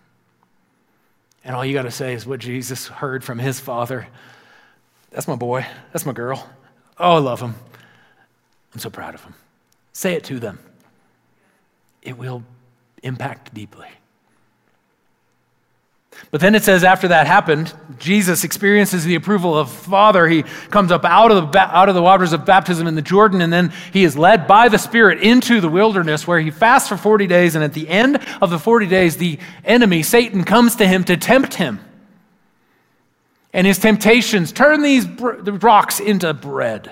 And 1.44 1.56
all 1.56 1.64
you 1.64 1.74
got 1.74 1.82
to 1.82 1.90
say 1.90 2.12
is 2.12 2.26
what 2.26 2.40
Jesus 2.40 2.86
heard 2.86 3.24
from 3.24 3.38
his 3.38 3.60
father. 3.60 4.08
That's 5.10 5.28
my 5.28 5.36
boy. 5.36 5.66
That's 5.92 6.06
my 6.06 6.12
girl. 6.12 6.48
Oh, 6.98 7.16
I 7.16 7.18
love 7.18 7.40
him. 7.40 7.54
I'm 8.74 8.80
so 8.80 8.90
proud 8.90 9.14
of 9.14 9.24
him. 9.24 9.34
Say 9.92 10.14
it 10.14 10.24
to 10.24 10.38
them. 10.38 10.58
It 12.02 12.16
will 12.16 12.42
impact 13.02 13.52
deeply. 13.54 13.88
But 16.30 16.40
then 16.40 16.54
it 16.54 16.64
says 16.64 16.82
after 16.82 17.08
that 17.08 17.26
happened, 17.26 17.74
Jesus 17.98 18.42
experiences 18.42 19.04
the 19.04 19.16
approval 19.16 19.56
of 19.56 19.70
Father. 19.70 20.26
He 20.28 20.44
comes 20.70 20.90
up 20.90 21.04
out 21.04 21.30
of, 21.30 21.52
the, 21.52 21.58
out 21.58 21.88
of 21.88 21.94
the 21.94 22.02
waters 22.02 22.32
of 22.32 22.46
baptism 22.46 22.86
in 22.86 22.94
the 22.94 23.02
Jordan, 23.02 23.42
and 23.42 23.52
then 23.52 23.72
he 23.92 24.04
is 24.04 24.16
led 24.16 24.46
by 24.46 24.68
the 24.68 24.78
Spirit 24.78 25.20
into 25.20 25.60
the 25.60 25.68
wilderness 25.68 26.26
where 26.26 26.40
he 26.40 26.50
fasts 26.50 26.88
for 26.88 26.96
40 26.96 27.26
days. 27.26 27.54
And 27.54 27.62
at 27.62 27.74
the 27.74 27.88
end 27.88 28.18
of 28.40 28.50
the 28.50 28.58
40 28.58 28.86
days, 28.86 29.18
the 29.18 29.38
enemy, 29.64 30.02
Satan, 30.02 30.44
comes 30.44 30.76
to 30.76 30.86
him 30.86 31.04
to 31.04 31.16
tempt 31.16 31.54
him. 31.54 31.80
And 33.52 33.66
his 33.66 33.78
temptations 33.78 34.52
turn 34.52 34.82
these 34.82 35.04
the 35.06 35.58
rocks 35.60 36.00
into 36.00 36.32
bread. 36.32 36.90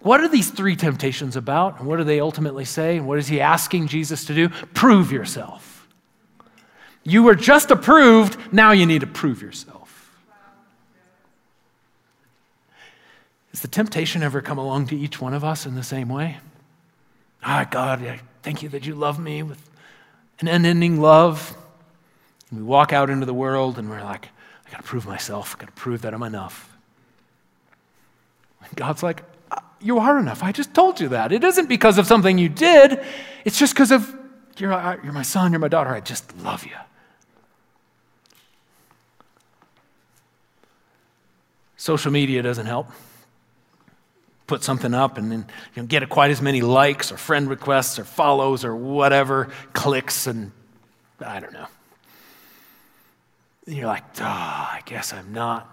What 0.00 0.20
are 0.20 0.28
these 0.28 0.50
three 0.50 0.76
temptations 0.76 1.36
about? 1.36 1.80
And 1.80 1.88
what 1.88 1.96
do 1.96 2.04
they 2.04 2.20
ultimately 2.20 2.64
say? 2.66 2.98
And 2.98 3.08
what 3.08 3.18
is 3.18 3.26
he 3.26 3.40
asking 3.40 3.88
Jesus 3.88 4.26
to 4.26 4.34
do? 4.34 4.50
Prove 4.50 5.10
yourself. 5.10 5.75
You 7.06 7.22
were 7.22 7.36
just 7.36 7.70
approved, 7.70 8.36
now 8.52 8.72
you 8.72 8.84
need 8.84 9.02
to 9.02 9.06
prove 9.06 9.40
yourself. 9.40 10.12
Has 13.52 13.60
the 13.60 13.68
temptation 13.68 14.24
ever 14.24 14.42
come 14.42 14.58
along 14.58 14.88
to 14.88 14.96
each 14.96 15.20
one 15.20 15.32
of 15.32 15.44
us 15.44 15.66
in 15.66 15.76
the 15.76 15.84
same 15.84 16.08
way? 16.08 16.38
Ah, 17.44 17.64
God, 17.70 18.02
I 18.02 18.20
thank 18.42 18.60
you 18.64 18.68
that 18.70 18.86
you 18.86 18.96
love 18.96 19.20
me 19.20 19.44
with 19.44 19.70
an 20.40 20.48
unending 20.48 21.00
love. 21.00 21.56
And 22.50 22.58
we 22.58 22.64
walk 22.64 22.92
out 22.92 23.08
into 23.08 23.24
the 23.24 23.32
world 23.32 23.78
and 23.78 23.88
we're 23.88 24.02
like, 24.02 24.28
I 24.66 24.72
got 24.72 24.78
to 24.78 24.82
prove 24.82 25.06
myself. 25.06 25.54
I 25.54 25.60
got 25.60 25.66
to 25.66 25.80
prove 25.80 26.02
that 26.02 26.12
I'm 26.12 26.24
enough. 26.24 26.76
And 28.62 28.74
God's 28.74 29.04
like, 29.04 29.22
uh, 29.52 29.60
You 29.80 30.00
are 30.00 30.18
enough. 30.18 30.42
I 30.42 30.50
just 30.50 30.74
told 30.74 31.00
you 31.00 31.10
that. 31.10 31.30
It 31.30 31.44
isn't 31.44 31.68
because 31.68 31.98
of 31.98 32.08
something 32.08 32.36
you 32.36 32.48
did, 32.48 33.00
it's 33.44 33.60
just 33.60 33.74
because 33.74 33.92
of 33.92 34.12
you're, 34.58 34.72
uh, 34.72 34.96
you're 35.04 35.12
my 35.12 35.22
son, 35.22 35.52
you're 35.52 35.60
my 35.60 35.68
daughter. 35.68 35.90
I 35.90 36.00
just 36.00 36.36
love 36.38 36.64
you. 36.64 36.72
Social 41.86 42.10
media 42.10 42.42
doesn't 42.42 42.66
help. 42.66 42.88
Put 44.48 44.64
something 44.64 44.92
up 44.92 45.18
and 45.18 45.30
then 45.30 45.38
you 45.38 45.76
don't 45.76 45.86
get 45.86 46.08
quite 46.08 46.32
as 46.32 46.42
many 46.42 46.60
likes 46.60 47.12
or 47.12 47.16
friend 47.16 47.48
requests 47.48 48.00
or 48.00 48.04
follows 48.04 48.64
or 48.64 48.74
whatever, 48.74 49.50
clicks, 49.72 50.26
and 50.26 50.50
I 51.24 51.38
don't 51.38 51.52
know. 51.52 51.68
And 53.66 53.76
you're 53.76 53.86
like, 53.86 54.02
oh, 54.18 54.24
I 54.24 54.80
guess 54.84 55.12
I'm 55.12 55.32
not. 55.32 55.70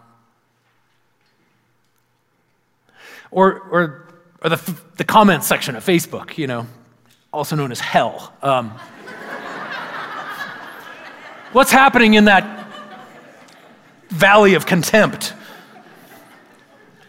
Or, 3.32 3.60
or, 3.60 4.08
or 4.44 4.50
the, 4.52 4.76
the 4.98 5.04
comment 5.04 5.44
section 5.44 5.76
of 5.76 5.84
Facebook, 5.84 6.38
you 6.38 6.46
know, 6.46 6.68
also 7.32 7.56
known 7.56 7.72
as 7.72 7.80
hell. 7.80 8.32
Um, 8.44 8.70
what's 11.54 11.72
happening 11.72 12.14
in 12.14 12.26
that 12.26 12.68
valley 14.10 14.54
of 14.54 14.68
contempt? 14.68 15.34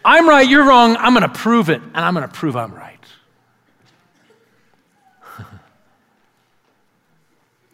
I'm 0.07 0.29
right, 0.29 0.47
you're 0.47 0.63
wrong, 0.63 0.95
I'm 0.97 1.15
going 1.15 1.27
to 1.27 1.33
prove 1.35 1.67
it, 1.71 1.81
and 1.81 1.97
I'm 1.97 2.13
going 2.13 2.27
to 2.27 2.31
prove 2.31 2.55
I'm 2.55 2.75
right. 2.75 3.03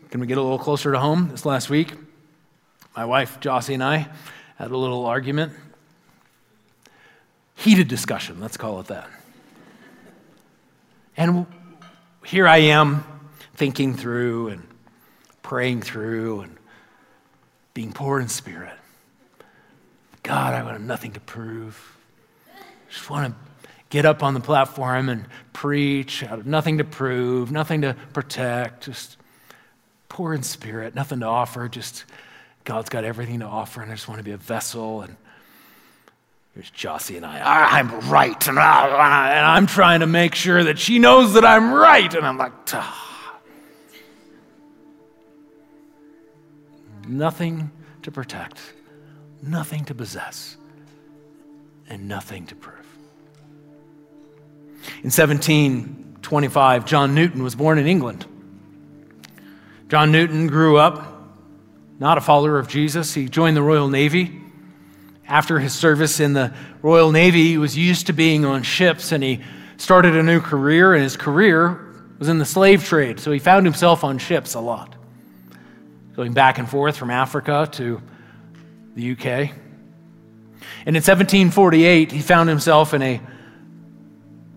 Can 0.09 0.21
we 0.21 0.27
get 0.27 0.37
a 0.37 0.41
little 0.41 0.57
closer 0.57 0.93
to 0.93 0.99
home 0.99 1.27
this 1.27 1.45
last 1.45 1.69
week? 1.69 1.91
My 2.95 3.03
wife, 3.03 3.41
Jossie, 3.41 3.73
and 3.73 3.83
I 3.83 4.07
had 4.55 4.71
a 4.71 4.77
little 4.77 5.05
argument. 5.05 5.51
Heated 7.55 7.89
discussion, 7.89 8.39
let's 8.39 8.55
call 8.55 8.79
it 8.79 8.87
that. 8.87 9.09
And 11.17 11.45
here 12.25 12.47
I 12.47 12.59
am 12.59 13.03
thinking 13.55 13.93
through 13.93 14.47
and 14.47 14.65
praying 15.43 15.81
through 15.81 16.39
and 16.41 16.55
being 17.73 17.91
poor 17.91 18.21
in 18.21 18.29
spirit. 18.29 18.77
God, 20.23 20.53
I 20.53 20.63
have 20.71 20.79
nothing 20.79 21.11
to 21.11 21.19
prove 21.19 21.97
just 22.91 23.09
want 23.09 23.33
to 23.33 23.39
get 23.89 24.05
up 24.05 24.21
on 24.21 24.33
the 24.33 24.39
platform 24.39 25.09
and 25.09 25.25
preach 25.53 26.23
out 26.23 26.39
of 26.39 26.45
nothing 26.45 26.77
to 26.77 26.83
prove, 26.83 27.51
nothing 27.51 27.81
to 27.81 27.95
protect, 28.13 28.85
just 28.85 29.17
poor 30.09 30.33
in 30.33 30.43
spirit, 30.43 30.93
nothing 30.93 31.21
to 31.21 31.25
offer, 31.25 31.67
just 31.69 32.05
God's 32.63 32.89
got 32.89 33.03
everything 33.03 33.39
to 33.39 33.45
offer, 33.45 33.81
and 33.81 33.91
I 33.91 33.95
just 33.95 34.07
want 34.07 34.19
to 34.19 34.23
be 34.23 34.31
a 34.31 34.37
vessel. 34.37 35.01
And 35.01 35.15
here's 36.53 36.69
Jossie 36.71 37.17
and 37.17 37.25
I. 37.25 37.79
I'm 37.79 38.09
right, 38.09 38.47
and, 38.47 38.59
I, 38.59 39.35
and 39.35 39.45
I'm 39.45 39.67
trying 39.67 40.01
to 40.01 40.07
make 40.07 40.35
sure 40.35 40.63
that 40.65 40.77
she 40.77 40.99
knows 40.99 41.33
that 41.33 41.45
I'm 41.45 41.73
right. 41.73 42.13
And 42.13 42.25
I'm 42.25 42.37
like, 42.37 42.53
ah. 42.73 43.41
nothing 47.07 47.71
to 48.03 48.11
protect, 48.11 48.59
nothing 49.41 49.85
to 49.85 49.95
possess 49.95 50.57
and 51.91 52.07
nothing 52.07 52.45
to 52.47 52.55
prove. 52.55 52.80
In 55.03 55.11
1725, 55.11 56.85
John 56.85 57.15
Newton 57.15 57.43
was 57.43 57.55
born 57.55 57.77
in 57.77 57.87
England. 57.87 58.25
John 59.89 60.11
Newton 60.11 60.47
grew 60.47 60.77
up 60.77 61.07
not 61.99 62.17
a 62.17 62.21
follower 62.21 62.57
of 62.57 62.67
Jesus. 62.67 63.13
He 63.13 63.29
joined 63.29 63.55
the 63.55 63.61
Royal 63.61 63.87
Navy. 63.87 64.41
After 65.27 65.59
his 65.59 65.73
service 65.73 66.19
in 66.19 66.33
the 66.33 66.53
Royal 66.81 67.11
Navy, 67.11 67.49
he 67.49 67.57
was 67.57 67.77
used 67.77 68.07
to 68.07 68.13
being 68.13 68.43
on 68.43 68.63
ships 68.63 69.11
and 69.11 69.23
he 69.23 69.41
started 69.77 70.15
a 70.15 70.23
new 70.23 70.39
career, 70.39 70.93
and 70.93 71.03
his 71.03 71.17
career 71.17 71.93
was 72.19 72.29
in 72.29 72.37
the 72.37 72.45
slave 72.45 72.85
trade. 72.85 73.19
So 73.19 73.31
he 73.31 73.39
found 73.39 73.65
himself 73.65 74.03
on 74.03 74.19
ships 74.19 74.53
a 74.53 74.59
lot, 74.59 74.95
going 76.15 76.33
back 76.33 76.59
and 76.59 76.69
forth 76.69 76.95
from 76.97 77.09
Africa 77.09 77.67
to 77.73 78.01
the 78.95 79.11
UK. 79.13 79.25
And 80.85 80.95
in 80.95 81.01
1748, 81.01 82.11
he 82.11 82.19
found 82.21 82.47
himself 82.47 82.93
in 82.93 83.01
a 83.01 83.21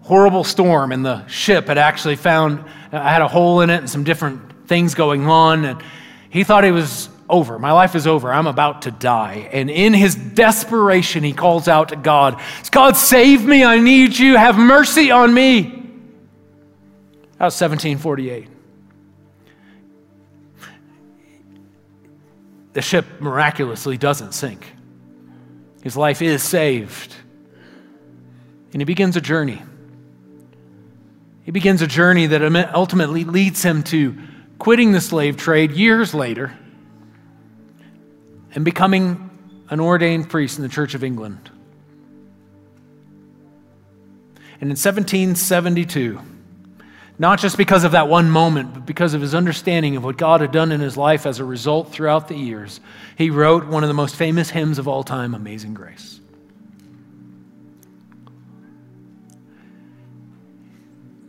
horrible 0.04 0.44
storm, 0.44 0.92
and 0.92 1.04
the 1.04 1.26
ship 1.26 1.66
had 1.66 1.78
actually 1.78 2.16
found, 2.16 2.64
I 2.92 3.10
had 3.10 3.22
a 3.22 3.28
hole 3.28 3.62
in 3.62 3.70
it 3.70 3.78
and 3.78 3.90
some 3.90 4.04
different 4.04 4.68
things 4.68 4.94
going 4.94 5.26
on, 5.26 5.64
and 5.64 5.82
he 6.30 6.44
thought 6.44 6.62
he 6.62 6.70
was 6.70 7.08
over. 7.28 7.58
My 7.58 7.72
life 7.72 7.94
is 7.94 8.06
over. 8.06 8.32
I'm 8.32 8.46
about 8.46 8.82
to 8.82 8.90
die. 8.90 9.48
And 9.50 9.70
in 9.70 9.94
his 9.94 10.14
desperation, 10.14 11.24
he 11.24 11.32
calls 11.32 11.68
out 11.68 11.88
to 11.88 11.96
God 11.96 12.40
God, 12.70 12.96
save 12.96 13.44
me. 13.44 13.64
I 13.64 13.78
need 13.78 14.18
you. 14.18 14.36
Have 14.36 14.58
mercy 14.58 15.10
on 15.10 15.32
me. 15.32 15.62
That 17.38 17.46
was 17.46 17.60
1748. 17.60 18.48
The 22.74 22.82
ship 22.82 23.06
miraculously 23.20 23.96
doesn't 23.96 24.32
sink. 24.32 24.66
His 25.82 25.96
life 25.96 26.20
is 26.20 26.42
saved. 26.42 27.14
And 28.72 28.80
he 28.80 28.84
begins 28.84 29.16
a 29.16 29.20
journey. 29.20 29.62
He 31.44 31.50
begins 31.50 31.82
a 31.82 31.86
journey 31.86 32.26
that 32.26 32.74
ultimately 32.74 33.24
leads 33.24 33.62
him 33.62 33.82
to 33.84 34.16
quitting 34.58 34.92
the 34.92 35.00
slave 35.00 35.36
trade 35.36 35.72
years 35.72 36.14
later 36.14 36.56
and 38.54 38.64
becoming 38.64 39.30
an 39.68 39.78
ordained 39.80 40.30
priest 40.30 40.58
in 40.58 40.62
the 40.62 40.68
Church 40.68 40.94
of 40.94 41.04
England. 41.04 41.50
And 44.60 44.70
in 44.70 44.76
1772, 44.76 46.20
not 47.18 47.38
just 47.38 47.58
because 47.58 47.84
of 47.84 47.92
that 47.92 48.08
one 48.08 48.30
moment, 48.30 48.72
but 48.72 48.86
because 48.86 49.12
of 49.12 49.20
his 49.20 49.34
understanding 49.34 49.96
of 49.96 50.04
what 50.04 50.16
God 50.16 50.40
had 50.40 50.50
done 50.50 50.72
in 50.72 50.80
his 50.80 50.96
life 50.96 51.26
as 51.26 51.40
a 51.40 51.44
result 51.44 51.92
throughout 51.92 52.28
the 52.28 52.36
years, 52.36 52.80
he 53.16 53.30
wrote 53.30 53.66
one 53.66 53.84
of 53.84 53.88
the 53.88 53.94
most 53.94 54.16
famous 54.16 54.48
hymns 54.48 54.78
of 54.78 54.88
all 54.88 55.02
time, 55.02 55.34
Amazing 55.34 55.74
Grace. 55.74 56.20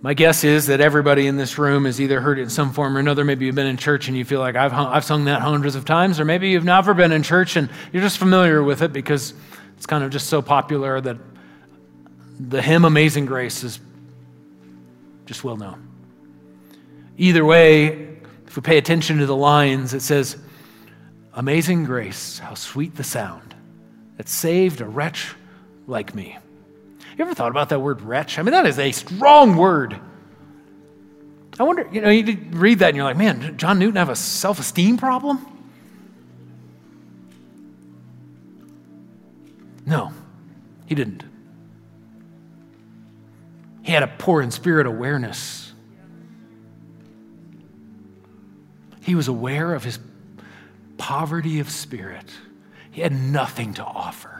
My 0.05 0.13
guess 0.13 0.43
is 0.43 0.67
that 0.67 0.81
everybody 0.81 1.25
in 1.25 1.35
this 1.35 1.57
room 1.57 1.85
has 1.85 1.99
either 1.99 2.21
heard 2.21 2.37
it 2.37 2.43
in 2.43 2.49
some 2.51 2.73
form 2.73 2.95
or 2.95 2.99
another. 2.99 3.25
Maybe 3.25 3.47
you've 3.47 3.55
been 3.55 3.65
in 3.65 3.75
church 3.75 4.07
and 4.07 4.15
you 4.15 4.23
feel 4.23 4.39
like 4.39 4.55
I've, 4.55 4.71
hung, 4.71 4.85
I've 4.85 5.03
sung 5.03 5.25
that 5.25 5.41
hundreds 5.41 5.73
of 5.73 5.83
times, 5.83 6.19
or 6.19 6.25
maybe 6.25 6.49
you've 6.49 6.63
never 6.63 6.93
been 6.93 7.11
in 7.11 7.23
church 7.23 7.55
and 7.55 7.71
you're 7.91 8.03
just 8.03 8.19
familiar 8.19 8.61
with 8.61 8.83
it 8.83 8.93
because 8.93 9.33
it's 9.77 9.87
kind 9.87 10.03
of 10.03 10.11
just 10.11 10.27
so 10.27 10.43
popular 10.43 11.01
that 11.01 11.17
the 12.39 12.61
hymn 12.61 12.85
Amazing 12.85 13.25
Grace 13.25 13.63
is 13.63 13.79
just 15.25 15.43
well 15.43 15.57
known. 15.57 15.89
Either 17.17 17.43
way, 17.43 18.19
if 18.45 18.55
we 18.55 18.61
pay 18.61 18.77
attention 18.77 19.17
to 19.17 19.25
the 19.25 19.35
lines, 19.35 19.95
it 19.95 20.01
says, 20.01 20.37
Amazing 21.33 21.85
grace, 21.85 22.37
how 22.37 22.53
sweet 22.53 22.93
the 22.93 23.03
sound 23.03 23.55
that 24.17 24.29
saved 24.29 24.81
a 24.81 24.85
wretch 24.85 25.33
like 25.87 26.13
me. 26.13 26.37
You 27.17 27.23
ever 27.23 27.33
thought 27.33 27.51
about 27.51 27.69
that 27.69 27.79
word 27.79 28.01
wretch? 28.01 28.37
I 28.37 28.41
mean, 28.41 28.51
that 28.51 28.65
is 28.65 28.77
a 28.77 28.91
strong 28.91 29.55
word. 29.55 29.99
I 31.57 31.63
wonder, 31.63 31.87
you 31.91 32.01
know, 32.01 32.09
you 32.09 32.37
read 32.51 32.79
that 32.79 32.89
and 32.89 32.97
you're 32.97 33.05
like, 33.05 33.15
man, 33.15 33.57
John 33.57 33.79
Newton 33.79 33.95
have 33.95 34.09
a 34.09 34.15
self 34.15 34.59
esteem 34.59 34.97
problem? 34.97 35.45
No, 39.85 40.11
he 40.87 40.95
didn't. 40.95 41.23
He 43.83 43.91
had 43.91 44.03
a 44.03 44.07
poor 44.07 44.41
in 44.41 44.51
spirit 44.51 44.87
awareness. 44.87 45.71
He 49.01 49.15
was 49.15 49.27
aware 49.27 49.73
of 49.73 49.83
his 49.83 49.99
poverty 50.97 51.59
of 51.59 51.69
spirit. 51.69 52.25
He 52.91 53.01
had 53.01 53.13
nothing 53.13 53.75
to 53.75 53.85
offer 53.85 54.34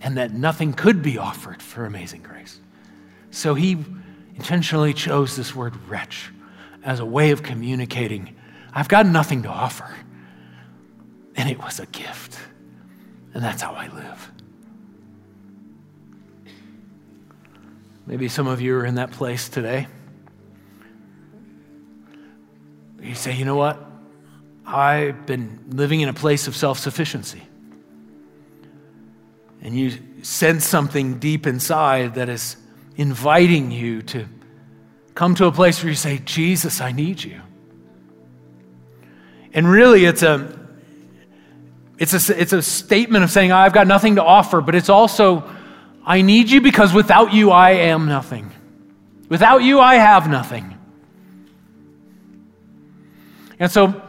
and 0.00 0.16
that 0.16 0.32
nothing 0.32 0.72
could 0.72 1.02
be 1.02 1.18
offered 1.18 1.62
for 1.62 1.84
amazing 1.84 2.22
grace. 2.22 2.60
So 3.30 3.54
he 3.54 3.76
intentionally 4.36 4.94
chose 4.94 5.36
this 5.36 5.54
word 5.54 5.74
wretch 5.88 6.30
as 6.84 7.00
a 7.00 7.04
way 7.04 7.30
of 7.30 7.42
communicating 7.42 8.34
I've 8.78 8.88
got 8.88 9.06
nothing 9.06 9.42
to 9.42 9.48
offer. 9.48 9.92
And 11.34 11.50
it 11.50 11.58
was 11.58 11.80
a 11.80 11.86
gift. 11.86 12.38
And 13.34 13.42
that's 13.42 13.60
how 13.60 13.72
I 13.72 13.88
live. 13.88 14.32
Maybe 18.06 18.28
some 18.28 18.46
of 18.46 18.60
you 18.60 18.76
are 18.76 18.86
in 18.86 18.94
that 18.94 19.10
place 19.10 19.48
today. 19.48 19.88
You 23.02 23.16
say, 23.16 23.34
you 23.34 23.44
know 23.44 23.56
what? 23.56 23.84
I've 24.64 25.26
been 25.26 25.64
living 25.70 26.00
in 26.00 26.08
a 26.08 26.14
place 26.14 26.46
of 26.46 26.54
self 26.54 26.78
sufficiency 26.78 27.42
and 29.62 29.78
you 29.78 29.92
sense 30.22 30.64
something 30.64 31.18
deep 31.18 31.46
inside 31.46 32.14
that 32.14 32.28
is 32.28 32.56
inviting 32.96 33.70
you 33.70 34.02
to 34.02 34.26
come 35.14 35.34
to 35.34 35.46
a 35.46 35.52
place 35.52 35.82
where 35.82 35.90
you 35.90 35.96
say, 35.96 36.18
Jesus, 36.18 36.80
I 36.80 36.92
need 36.92 37.22
you. 37.22 37.40
And 39.52 39.68
really, 39.68 40.04
it's 40.04 40.22
a 40.22 40.58
it's 41.98 42.28
a, 42.28 42.40
it's 42.40 42.52
a 42.52 42.62
statement 42.62 43.24
of 43.24 43.30
saying, 43.30 43.50
I've 43.50 43.72
got 43.72 43.88
nothing 43.88 44.16
to 44.16 44.24
offer, 44.24 44.60
but 44.60 44.76
it's 44.76 44.88
also, 44.88 45.42
I 46.06 46.22
need 46.22 46.48
you 46.48 46.60
because 46.60 46.94
without 46.94 47.32
you, 47.34 47.50
I 47.50 47.70
am 47.70 48.06
nothing. 48.06 48.52
Without 49.28 49.64
you, 49.64 49.80
I 49.80 49.96
have 49.96 50.30
nothing. 50.30 50.78
And 53.58 53.70
so 53.70 54.00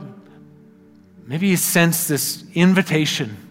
maybe 1.25 1.47
you 1.47 1.57
sense 1.57 2.07
this 2.07 2.45
invitation 2.53 3.48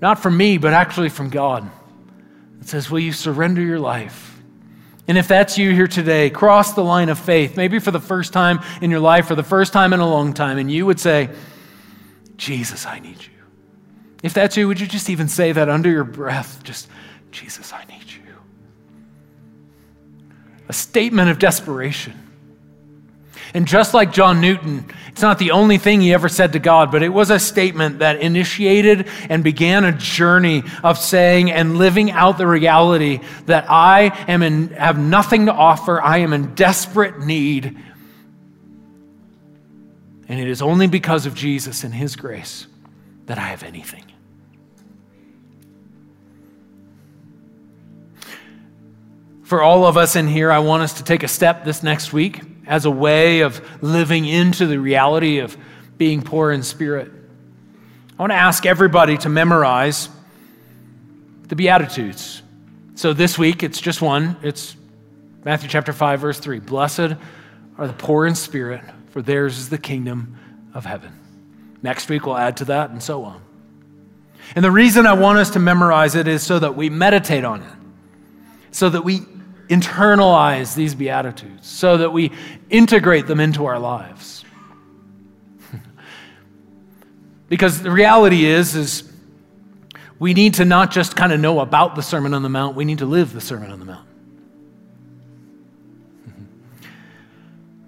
not 0.00 0.22
from 0.22 0.36
me, 0.36 0.58
but 0.58 0.72
actually 0.72 1.08
from 1.08 1.30
God. 1.30 1.70
It 2.60 2.68
says, 2.68 2.90
Will 2.90 3.00
you 3.00 3.12
surrender 3.12 3.62
your 3.62 3.78
life? 3.78 4.40
And 5.08 5.18
if 5.18 5.26
that's 5.26 5.58
you 5.58 5.74
here 5.74 5.88
today, 5.88 6.30
cross 6.30 6.74
the 6.74 6.84
line 6.84 7.08
of 7.08 7.18
faith, 7.18 7.56
maybe 7.56 7.80
for 7.80 7.90
the 7.90 8.00
first 8.00 8.32
time 8.32 8.60
in 8.80 8.90
your 8.90 9.00
life 9.00 9.30
or 9.30 9.34
the 9.34 9.42
first 9.42 9.72
time 9.72 9.92
in 9.92 10.00
a 10.00 10.08
long 10.08 10.34
time, 10.34 10.56
and 10.56 10.70
you 10.70 10.86
would 10.86 11.00
say, 11.00 11.30
Jesus, 12.36 12.86
I 12.86 13.00
need 13.00 13.20
you. 13.22 13.30
If 14.22 14.34
that's 14.34 14.56
you, 14.56 14.68
would 14.68 14.78
you 14.78 14.86
just 14.86 15.10
even 15.10 15.28
say 15.28 15.52
that 15.52 15.68
under 15.68 15.90
your 15.90 16.04
breath? 16.04 16.62
Just, 16.62 16.88
Jesus, 17.32 17.72
I 17.72 17.84
need 17.86 18.04
you. 18.04 18.22
A 20.68 20.72
statement 20.72 21.30
of 21.30 21.38
desperation. 21.38 22.29
And 23.52 23.66
just 23.66 23.94
like 23.94 24.12
John 24.12 24.40
Newton, 24.40 24.84
it's 25.08 25.22
not 25.22 25.38
the 25.38 25.50
only 25.50 25.76
thing 25.76 26.00
he 26.00 26.14
ever 26.14 26.28
said 26.28 26.52
to 26.52 26.60
God, 26.60 26.92
but 26.92 27.02
it 27.02 27.08
was 27.08 27.30
a 27.30 27.38
statement 27.38 27.98
that 27.98 28.20
initiated 28.20 29.08
and 29.28 29.42
began 29.42 29.84
a 29.84 29.92
journey 29.92 30.62
of 30.84 30.98
saying 30.98 31.50
and 31.50 31.76
living 31.76 32.12
out 32.12 32.38
the 32.38 32.46
reality 32.46 33.20
that 33.46 33.68
I 33.68 34.12
am 34.28 34.42
in, 34.42 34.68
have 34.68 34.98
nothing 34.98 35.46
to 35.46 35.52
offer. 35.52 36.00
I 36.00 36.18
am 36.18 36.32
in 36.32 36.54
desperate 36.54 37.18
need. 37.18 37.76
And 40.28 40.38
it 40.38 40.46
is 40.46 40.62
only 40.62 40.86
because 40.86 41.26
of 41.26 41.34
Jesus 41.34 41.82
and 41.82 41.92
his 41.92 42.14
grace 42.14 42.68
that 43.26 43.36
I 43.36 43.48
have 43.48 43.64
anything. 43.64 44.04
For 49.42 49.60
all 49.60 49.84
of 49.84 49.96
us 49.96 50.14
in 50.14 50.28
here, 50.28 50.52
I 50.52 50.60
want 50.60 50.84
us 50.84 50.94
to 50.94 51.02
take 51.02 51.24
a 51.24 51.28
step 51.28 51.64
this 51.64 51.82
next 51.82 52.12
week 52.12 52.40
as 52.66 52.84
a 52.84 52.90
way 52.90 53.40
of 53.40 53.60
living 53.82 54.26
into 54.26 54.66
the 54.66 54.78
reality 54.78 55.38
of 55.38 55.56
being 55.98 56.22
poor 56.22 56.50
in 56.52 56.62
spirit. 56.62 57.10
I 58.18 58.22
want 58.22 58.32
to 58.32 58.36
ask 58.36 58.66
everybody 58.66 59.16
to 59.18 59.28
memorize 59.28 60.08
the 61.48 61.56
Beatitudes. 61.56 62.42
So 62.94 63.12
this 63.12 63.38
week, 63.38 63.62
it's 63.62 63.80
just 63.80 64.02
one. 64.02 64.36
It's 64.42 64.76
Matthew 65.44 65.68
chapter 65.68 65.92
5, 65.92 66.20
verse 66.20 66.38
3. 66.38 66.60
Blessed 66.60 67.14
are 67.78 67.86
the 67.86 67.94
poor 67.94 68.26
in 68.26 68.34
spirit, 68.34 68.82
for 69.08 69.22
theirs 69.22 69.58
is 69.58 69.68
the 69.68 69.78
kingdom 69.78 70.38
of 70.74 70.84
heaven. 70.84 71.12
Next 71.82 72.08
week, 72.08 72.26
we'll 72.26 72.36
add 72.36 72.58
to 72.58 72.66
that, 72.66 72.90
and 72.90 73.02
so 73.02 73.24
on. 73.24 73.40
And 74.54 74.64
the 74.64 74.70
reason 74.70 75.06
I 75.06 75.14
want 75.14 75.38
us 75.38 75.50
to 75.50 75.58
memorize 75.58 76.14
it 76.14 76.28
is 76.28 76.42
so 76.42 76.58
that 76.58 76.76
we 76.76 76.90
meditate 76.90 77.44
on 77.44 77.62
it, 77.62 77.72
so 78.70 78.90
that 78.90 79.02
we 79.02 79.22
internalize 79.70 80.74
these 80.74 80.94
Beatitudes 80.96 81.66
so 81.66 81.96
that 81.98 82.10
we 82.10 82.32
integrate 82.68 83.28
them 83.28 83.38
into 83.38 83.66
our 83.66 83.78
lives. 83.78 84.44
because 87.48 87.80
the 87.80 87.90
reality 87.90 88.44
is, 88.44 88.74
is 88.74 89.10
we 90.18 90.34
need 90.34 90.54
to 90.54 90.64
not 90.64 90.90
just 90.90 91.14
kind 91.14 91.32
of 91.32 91.38
know 91.38 91.60
about 91.60 91.94
the 91.94 92.02
Sermon 92.02 92.34
on 92.34 92.42
the 92.42 92.48
Mount, 92.48 92.74
we 92.76 92.84
need 92.84 92.98
to 92.98 93.06
live 93.06 93.32
the 93.32 93.40
Sermon 93.40 93.70
on 93.70 93.78
the 93.78 93.86
Mount. 93.86 94.06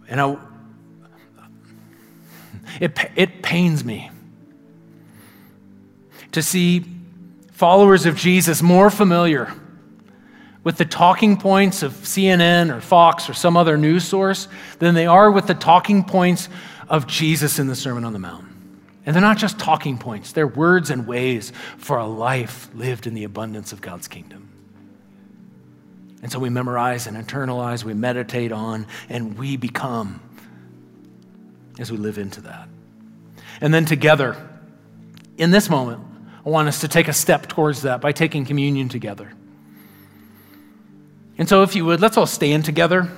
And 0.09 0.21
I, 0.21 0.37
it, 2.81 2.99
it 3.17 3.43
pains 3.43 3.83
me 3.83 4.11
to 6.33 6.43
see 6.43 6.85
followers 7.53 8.05
of 8.07 8.17
Jesus 8.17 8.63
more 8.63 8.91
familiar 8.91 9.55
with 10.65 10.77
the 10.77 10.85
talking 10.85 11.37
points 11.37 11.83
of 11.83 11.93
CNN 11.93 12.75
or 12.75 12.81
Fox 12.81 13.29
or 13.29 13.35
some 13.35 13.57
other 13.57 13.77
news 13.77 14.05
source 14.05 14.49
than 14.79 14.95
they 14.95 15.07
are 15.07 15.31
with 15.31 15.47
the 15.47 15.55
talking 15.55 16.05
points 16.05 16.49
of 16.89 17.07
Jesus 17.07 17.59
in 17.59 17.67
the 17.67 17.75
Sermon 17.75 18.05
on 18.05 18.13
the 18.13 18.19
Mount. 18.19 18.47
And 19.05 19.15
they're 19.15 19.21
not 19.21 19.39
just 19.39 19.59
talking 19.59 19.99
points, 19.99 20.33
they're 20.33 20.47
words 20.47 20.91
and 20.91 21.07
ways 21.07 21.53
for 21.77 21.99
a 21.99 22.07
life 22.07 22.71
lived 22.75 23.07
in 23.07 23.15
the 23.15 23.25
abundance 23.25 23.73
of 23.73 23.81
God's 23.81 24.07
kingdom. 24.07 24.49
And 26.23 26.31
so 26.31 26.39
we 26.39 26.51
memorize 26.51 27.09
and 27.09 27.17
internalize, 27.17 27.83
we 27.83 27.95
meditate 27.95 28.53
on, 28.53 28.87
and 29.09 29.37
we 29.37 29.57
become 29.57 30.21
as 31.81 31.91
we 31.91 31.99
live 31.99 32.17
into 32.17 32.43
that. 32.43 32.69
And 33.61 33.75
then 33.75 33.85
together, 33.85 34.37
in 35.37 35.51
this 35.51 35.69
moment, 35.69 36.01
I 36.47 36.49
want 36.49 36.69
us 36.69 36.81
to 36.83 36.89
take 36.89 37.09
a 37.09 37.13
step 37.13 37.49
towards 37.49 37.83
that 37.83 38.01
by 38.01 38.13
taking 38.13 38.45
communion 38.45 38.89
together. 38.89 39.33
And 41.39 41.49
so, 41.49 41.63
if 41.63 41.75
you 41.75 41.85
would, 41.85 42.01
let's 42.01 42.17
all 42.17 42.27
stand 42.27 42.65
together. 42.65 43.11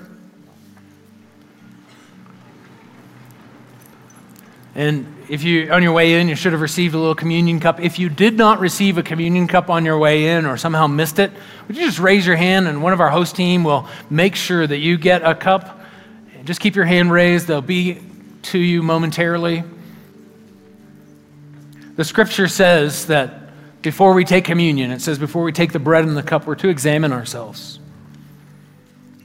And 4.75 5.07
if 5.29 5.45
you, 5.45 5.71
on 5.71 5.83
your 5.83 5.93
way 5.93 6.21
in, 6.21 6.29
you 6.29 6.35
should 6.35 6.53
have 6.53 6.61
received 6.61 6.95
a 6.95 6.99
little 6.99 7.15
communion 7.15 7.61
cup. 7.61 7.81
If 7.81 7.99
you 7.99 8.09
did 8.09 8.37
not 8.37 8.59
receive 8.59 8.99
a 8.99 9.03
communion 9.03 9.47
cup 9.47 9.71
on 9.71 9.85
your 9.85 9.99
way 9.99 10.31
in 10.37 10.47
or 10.47 10.57
somehow 10.57 10.87
missed 10.87 11.19
it, 11.19 11.33
would 11.67 11.77
you 11.77 11.87
just 11.87 12.01
raise 12.01 12.27
your 12.27 12.37
hand 12.37 12.67
and 12.67 12.83
one 12.83 12.93
of 12.93 13.01
our 13.01 13.11
host 13.11 13.37
team 13.37 13.63
will 13.63 13.89
make 14.11 14.35
sure 14.35 14.67
that 14.67 14.79
you 14.79 14.99
get 14.99 15.23
a 15.23 15.35
cup? 15.35 15.81
Just 16.45 16.61
keep 16.61 16.75
your 16.75 16.85
hand 16.85 17.13
raised. 17.13 17.47
They'll 17.47 17.63
be 17.63 18.01
to 18.43 18.59
you 18.59 18.83
momentarily. 18.83 19.63
The 21.97 22.05
scripture 22.05 22.49
says 22.49 23.07
that 23.07 23.81
before 23.81 24.15
we 24.15 24.25
take 24.25 24.45
communion, 24.45 24.91
it 24.91 25.01
says 25.01 25.19
before 25.19 25.45
we 25.45 25.53
take 25.53 25.73
the 25.73 25.79
bread 25.79 26.05
and 26.05 26.17
the 26.17 26.23
cup, 26.23 26.47
we're 26.47 26.57
to 26.57 26.69
examine 26.69 27.13
ourselves, 27.13 27.79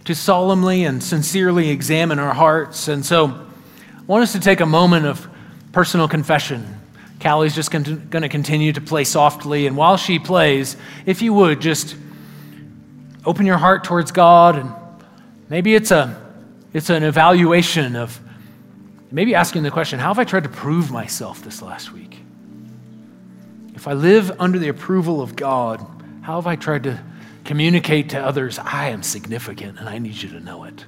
to 0.09 0.15
solemnly 0.15 0.85
and 0.85 1.03
sincerely 1.03 1.69
examine 1.69 2.17
our 2.17 2.33
hearts. 2.33 2.87
And 2.87 3.05
so 3.05 3.27
I 3.27 4.01
want 4.07 4.23
us 4.23 4.31
to 4.31 4.39
take 4.39 4.59
a 4.59 4.65
moment 4.65 5.05
of 5.05 5.29
personal 5.71 6.07
confession. 6.07 6.79
Callie's 7.19 7.53
just 7.53 7.69
going 7.69 7.83
to 8.09 8.27
continue 8.27 8.73
to 8.73 8.81
play 8.81 9.03
softly. 9.03 9.67
And 9.67 9.77
while 9.77 9.97
she 9.97 10.17
plays, 10.17 10.75
if 11.05 11.21
you 11.21 11.31
would, 11.33 11.61
just 11.61 11.95
open 13.23 13.45
your 13.45 13.59
heart 13.59 13.83
towards 13.83 14.11
God. 14.11 14.55
And 14.55 14.73
maybe 15.47 15.75
it's, 15.75 15.91
a, 15.91 16.19
it's 16.73 16.89
an 16.89 17.03
evaluation 17.03 17.95
of 17.95 18.19
maybe 19.11 19.35
asking 19.35 19.61
the 19.61 19.69
question 19.69 19.99
how 19.99 20.07
have 20.07 20.17
I 20.17 20.23
tried 20.23 20.43
to 20.43 20.49
prove 20.49 20.89
myself 20.89 21.43
this 21.43 21.61
last 21.61 21.93
week? 21.93 22.17
If 23.75 23.87
I 23.87 23.93
live 23.93 24.31
under 24.41 24.57
the 24.57 24.69
approval 24.69 25.21
of 25.21 25.35
God, 25.35 25.85
how 26.23 26.37
have 26.37 26.47
I 26.47 26.55
tried 26.55 26.81
to 26.85 26.99
communicate 27.49 28.09
to 28.09 28.23
others, 28.23 28.59
I 28.59 28.89
am 28.89 29.01
significant 29.01 29.79
and 29.79 29.89
I 29.89 29.97
need 29.97 30.21
you 30.21 30.29
to 30.29 30.39
know 30.39 30.65
it? 30.65 30.85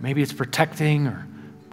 Maybe 0.00 0.22
it's 0.22 0.32
protecting 0.32 1.06
or 1.06 1.24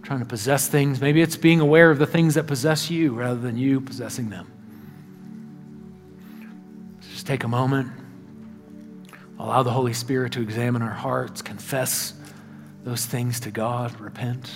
trying 0.04 0.20
to 0.20 0.24
possess 0.24 0.68
things. 0.68 1.00
Maybe 1.00 1.20
it's 1.22 1.36
being 1.36 1.58
aware 1.58 1.90
of 1.90 1.98
the 1.98 2.06
things 2.06 2.34
that 2.34 2.46
possess 2.46 2.88
you 2.88 3.14
rather 3.14 3.40
than 3.40 3.56
you 3.56 3.80
possessing 3.80 4.30
them. 4.30 4.46
Just 7.10 7.26
take 7.26 7.42
a 7.42 7.48
moment. 7.48 7.90
Allow 9.40 9.64
the 9.64 9.72
Holy 9.72 9.92
Spirit 9.92 10.34
to 10.34 10.40
examine 10.40 10.80
our 10.80 10.94
hearts, 10.94 11.42
confess 11.42 12.14
those 12.84 13.06
things 13.06 13.40
to 13.40 13.50
God, 13.50 13.98
repent. 13.98 14.52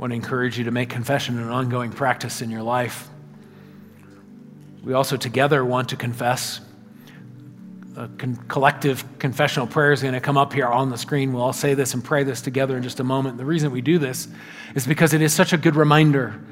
Want 0.00 0.12
to 0.12 0.14
encourage 0.14 0.56
you 0.56 0.64
to 0.64 0.70
make 0.70 0.88
confession 0.88 1.38
an 1.38 1.50
ongoing 1.50 1.92
practice 1.92 2.40
in 2.40 2.48
your 2.48 2.62
life. 2.62 3.06
We 4.82 4.94
also 4.94 5.18
together 5.18 5.62
want 5.62 5.90
to 5.90 5.96
confess. 5.96 6.62
A 7.98 8.08
con- 8.16 8.36
collective 8.48 9.04
confessional 9.18 9.66
prayer 9.66 9.92
is 9.92 10.00
going 10.00 10.14
to 10.14 10.20
come 10.20 10.38
up 10.38 10.54
here 10.54 10.68
on 10.68 10.88
the 10.88 10.96
screen. 10.96 11.34
We'll 11.34 11.42
all 11.42 11.52
say 11.52 11.74
this 11.74 11.92
and 11.92 12.02
pray 12.02 12.24
this 12.24 12.40
together 12.40 12.78
in 12.78 12.82
just 12.82 12.98
a 13.00 13.04
moment. 13.04 13.36
The 13.36 13.44
reason 13.44 13.72
we 13.72 13.82
do 13.82 13.98
this 13.98 14.26
is 14.74 14.86
because 14.86 15.12
it 15.12 15.20
is 15.20 15.34
such 15.34 15.52
a 15.52 15.58
good 15.58 15.76
reminder 15.76 16.42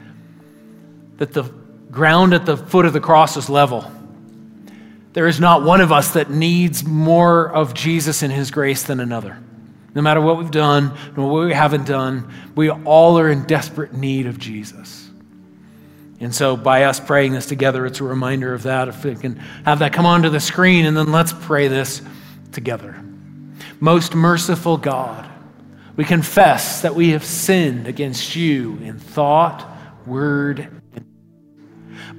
that 1.16 1.32
the 1.32 1.44
ground 1.90 2.34
at 2.34 2.44
the 2.44 2.58
foot 2.58 2.84
of 2.84 2.92
the 2.92 3.00
cross 3.00 3.38
is 3.38 3.48
level. 3.48 3.90
There 5.14 5.26
is 5.26 5.40
not 5.40 5.62
one 5.62 5.80
of 5.80 5.90
us 5.90 6.12
that 6.12 6.28
needs 6.28 6.84
more 6.84 7.50
of 7.50 7.72
Jesus 7.72 8.22
and 8.22 8.30
his 8.30 8.50
grace 8.50 8.82
than 8.82 9.00
another. 9.00 9.38
No 9.98 10.02
matter 10.02 10.20
what 10.20 10.38
we've 10.38 10.52
done, 10.52 10.96
no 11.16 11.26
what 11.26 11.46
we 11.46 11.52
haven't 11.52 11.84
done, 11.84 12.32
we 12.54 12.70
all 12.70 13.18
are 13.18 13.28
in 13.28 13.42
desperate 13.46 13.94
need 13.94 14.26
of 14.26 14.38
Jesus. 14.38 15.10
And 16.20 16.32
so, 16.32 16.56
by 16.56 16.84
us 16.84 17.00
praying 17.00 17.32
this 17.32 17.46
together, 17.46 17.84
it's 17.84 17.98
a 17.98 18.04
reminder 18.04 18.54
of 18.54 18.62
that. 18.62 18.86
If 18.86 19.04
we 19.04 19.16
can 19.16 19.38
have 19.64 19.80
that 19.80 19.92
come 19.92 20.06
onto 20.06 20.28
the 20.28 20.38
screen, 20.38 20.86
and 20.86 20.96
then 20.96 21.10
let's 21.10 21.32
pray 21.32 21.66
this 21.66 22.00
together. 22.52 23.02
Most 23.80 24.14
merciful 24.14 24.76
God, 24.76 25.28
we 25.96 26.04
confess 26.04 26.82
that 26.82 26.94
we 26.94 27.10
have 27.10 27.24
sinned 27.24 27.88
against 27.88 28.36
you 28.36 28.78
in 28.80 29.00
thought, 29.00 29.68
word, 30.06 30.80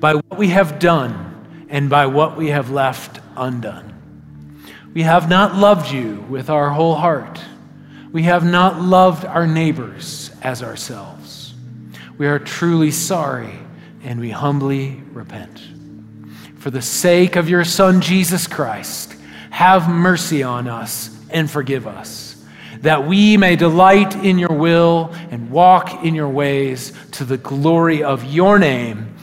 by 0.01 0.15
what 0.15 0.37
we 0.37 0.49
have 0.49 0.79
done 0.79 1.65
and 1.69 1.89
by 1.89 2.07
what 2.07 2.35
we 2.35 2.49
have 2.49 2.71
left 2.71 3.21
undone. 3.37 4.91
We 4.93 5.03
have 5.03 5.29
not 5.29 5.55
loved 5.55 5.89
you 5.89 6.25
with 6.29 6.49
our 6.49 6.71
whole 6.71 6.95
heart 6.95 7.39
we 8.11 8.23
have 8.23 8.43
not 8.43 8.81
loved 8.81 9.25
our 9.25 9.45
neighbors 9.45 10.31
as 10.41 10.63
ourselves. 10.63 11.53
We 12.17 12.27
are 12.27 12.39
truly 12.39 12.91
sorry 12.91 13.53
and 14.03 14.19
we 14.19 14.31
humbly 14.31 15.01
repent. 15.13 15.61
For 16.57 16.71
the 16.71 16.81
sake 16.81 17.35
of 17.35 17.49
your 17.49 17.63
Son, 17.63 18.01
Jesus 18.01 18.47
Christ, 18.47 19.15
have 19.51 19.89
mercy 19.89 20.43
on 20.43 20.67
us 20.67 21.15
and 21.29 21.49
forgive 21.49 21.85
us, 21.85 22.43
that 22.81 23.07
we 23.07 23.37
may 23.37 23.55
delight 23.55 24.15
in 24.15 24.39
your 24.39 24.53
will 24.53 25.13
and 25.29 25.51
walk 25.51 26.03
in 26.03 26.15
your 26.15 26.29
ways 26.29 26.93
to 27.11 27.25
the 27.25 27.37
glory 27.37 28.03
of 28.03 28.23
your 28.23 28.57
name. 28.57 29.15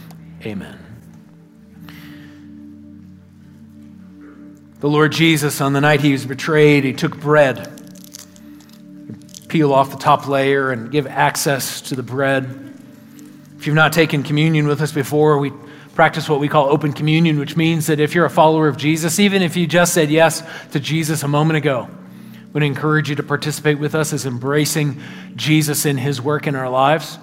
Amen. 0.42 0.79
The 4.79 4.88
Lord 4.88 5.12
Jesus, 5.12 5.61
on 5.61 5.72
the 5.72 5.81
night 5.81 6.01
he 6.01 6.12
was 6.12 6.25
betrayed, 6.25 6.85
he 6.85 6.92
took 6.92 7.18
bread 7.18 7.75
peel 9.48 9.72
off 9.72 9.90
the 9.90 9.96
top 9.96 10.26
layer 10.28 10.70
and 10.70 10.90
give 10.90 11.06
access 11.06 11.80
to 11.82 11.94
the 11.94 12.02
bread. 12.02 12.44
If 13.59 13.66
you've 13.66 13.76
not 13.76 13.92
taken 13.92 14.22
communion 14.22 14.66
with 14.66 14.82
us 14.82 14.92
before, 14.92 15.38
we 15.38 15.52
practice 15.94 16.28
what 16.28 16.40
we 16.40 16.48
call 16.48 16.68
open 16.68 16.92
communion, 16.92 17.38
which 17.38 17.56
means 17.56 17.87
that 17.87 18.00
if 18.00 18.14
you're 18.14 18.26
a 18.26 18.30
follower 18.30 18.68
of 18.68 18.76
Jesus, 18.76 19.18
even 19.18 19.42
if 19.42 19.56
you 19.56 19.66
just 19.66 19.94
said 19.94 20.11
yes 20.11 20.42
to 20.73 20.81
Jesus 20.81 21.23
a 21.23 21.29
moment 21.29 21.56
ago, 21.56 21.88
would 22.52 22.62
encourage 22.62 23.08
you 23.08 23.16
to 23.16 23.23
participate 23.23 23.79
with 23.79 23.94
us 23.94 24.12
as 24.12 24.27
embracing 24.27 25.00
Jesus 25.37 25.87
in 25.87 25.96
his 25.96 26.21
work 26.21 26.46
in 26.46 26.54
our 26.54 26.68
lives. 26.68 27.18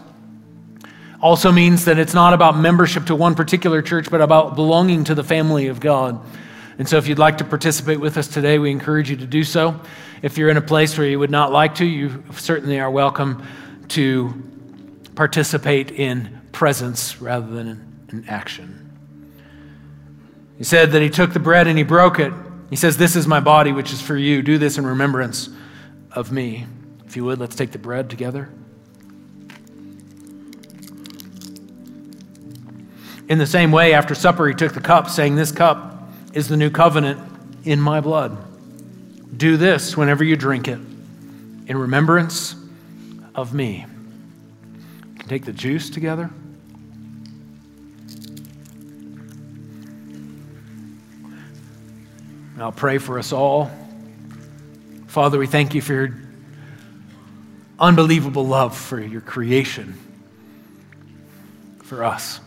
Also 1.21 1.51
means 1.51 1.85
that 1.85 1.97
it's 1.97 2.13
not 2.13 2.33
about 2.33 2.57
membership 2.57 3.05
to 3.05 3.15
one 3.15 3.33
particular 3.33 3.81
church, 3.81 4.11
but 4.11 4.21
about 4.21 4.55
belonging 4.55 5.05
to 5.05 5.15
the 5.15 5.23
family 5.23 5.67
of 5.67 5.79
God. 5.79 6.19
And 6.77 6.89
so 6.89 6.97
if 6.97 7.07
you'd 7.07 7.19
like 7.19 7.37
to 7.37 7.43
participate 7.43 7.99
with 7.99 8.17
us 8.17 8.27
today, 8.27 8.59
we 8.59 8.71
encourage 8.71 9.09
you 9.09 9.15
to 9.17 9.25
do 9.25 9.43
so. 9.43 9.79
If 10.23 10.37
you're 10.37 10.47
in 10.47 10.55
a 10.55 10.61
place 10.61 10.97
where 10.97 11.05
you 11.05 11.19
would 11.19 11.29
not 11.29 11.51
like 11.51 11.75
to, 11.75 11.85
you 11.85 12.23
certainly 12.31 12.79
are 12.79 12.89
welcome 12.89 13.45
to 13.89 14.33
participate 15.15 15.91
in 15.91 16.41
presence 16.53 17.21
rather 17.21 17.45
than 17.45 18.05
in 18.09 18.25
action. 18.29 18.79
He 20.57 20.63
said 20.63 20.93
that 20.93 21.01
he 21.01 21.09
took 21.09 21.33
the 21.33 21.41
bread 21.41 21.67
and 21.67 21.77
he 21.77 21.83
broke 21.83 22.19
it. 22.19 22.31
He 22.69 22.77
says, 22.77 22.95
This 22.95 23.17
is 23.17 23.27
my 23.27 23.41
body, 23.41 23.73
which 23.73 23.91
is 23.91 24.01
for 24.01 24.15
you. 24.15 24.41
Do 24.41 24.57
this 24.57 24.77
in 24.77 24.85
remembrance 24.85 25.49
of 26.13 26.31
me. 26.31 26.67
If 27.05 27.17
you 27.17 27.25
would, 27.25 27.37
let's 27.37 27.57
take 27.57 27.71
the 27.71 27.77
bread 27.77 28.09
together. 28.09 28.49
In 33.27 33.39
the 33.39 33.45
same 33.45 33.73
way, 33.73 33.93
after 33.93 34.15
supper, 34.15 34.47
he 34.47 34.53
took 34.53 34.73
the 34.73 34.79
cup, 34.79 35.09
saying, 35.09 35.35
This 35.35 35.51
cup 35.51 36.09
is 36.31 36.47
the 36.47 36.55
new 36.55 36.69
covenant 36.69 37.19
in 37.65 37.81
my 37.81 37.99
blood. 37.99 38.52
Do 39.35 39.57
this 39.57 39.97
whenever 39.97 40.23
you 40.23 40.35
drink 40.35 40.67
it 40.67 40.79
in 41.67 41.77
remembrance 41.77 42.55
of 43.33 43.53
me. 43.53 43.85
You 45.11 45.19
can 45.19 45.29
take 45.29 45.45
the 45.45 45.53
juice 45.53 45.89
together. 45.89 46.29
I'll 52.59 52.71
pray 52.71 52.97
for 52.97 53.17
us 53.17 53.33
all. 53.33 53.71
Father, 55.07 55.37
we 55.37 55.47
thank 55.47 55.73
you 55.73 55.81
for 55.81 55.93
your 55.93 56.13
unbelievable 57.79 58.45
love 58.45 58.77
for 58.77 58.99
your 58.99 59.21
creation, 59.21 59.99
for 61.83 62.03
us. 62.03 62.39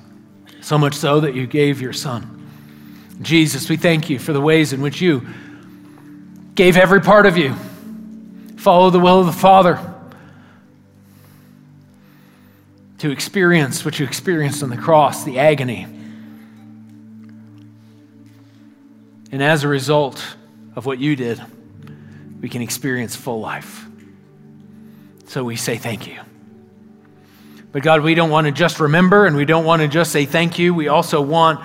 So 0.62 0.78
much 0.78 0.95
so 0.95 1.20
that 1.20 1.34
you 1.34 1.47
gave 1.47 1.80
your 1.80 1.93
Son. 1.93 2.49
Jesus, 3.20 3.68
we 3.68 3.76
thank 3.76 4.09
you 4.09 4.18
for 4.18 4.32
the 4.32 4.41
ways 4.41 4.72
in 4.72 4.80
which 4.80 5.01
you 5.01 5.26
gave 6.57 6.76
every 6.76 7.00
part 7.00 7.26
of 7.26 7.36
you. 7.36 7.54
Follow 8.57 8.90
the 8.90 8.98
will 8.98 9.20
of 9.20 9.26
the 9.26 9.32
Father 9.32 9.78
to 12.98 13.11
experience 13.11 13.84
what 13.84 13.98
you 13.98 14.07
experienced 14.07 14.62
on 14.62 14.70
the 14.70 14.76
cross, 14.76 15.22
the 15.22 15.38
agony. 15.38 15.86
And 19.30 19.42
as 19.42 19.64
a 19.64 19.68
result 19.68 20.36
of 20.74 20.86
what 20.86 20.98
you 20.98 21.14
did, 21.14 21.40
we 22.40 22.48
can 22.48 22.62
experience 22.62 23.14
full 23.14 23.40
life. 23.40 23.86
So 25.26 25.44
we 25.44 25.57
say 25.57 25.76
thank 25.76 26.07
you. 26.07 26.20
But 27.72 27.82
God, 27.82 28.00
we 28.00 28.14
don't 28.14 28.30
want 28.30 28.46
to 28.46 28.52
just 28.52 28.80
remember 28.80 29.26
and 29.26 29.36
we 29.36 29.44
don't 29.44 29.64
want 29.64 29.82
to 29.82 29.88
just 29.88 30.11
say 30.11 30.24
thank 30.24 30.59
you. 30.59 30.72
We 30.72 30.88
also 30.88 31.20
want 31.20 31.61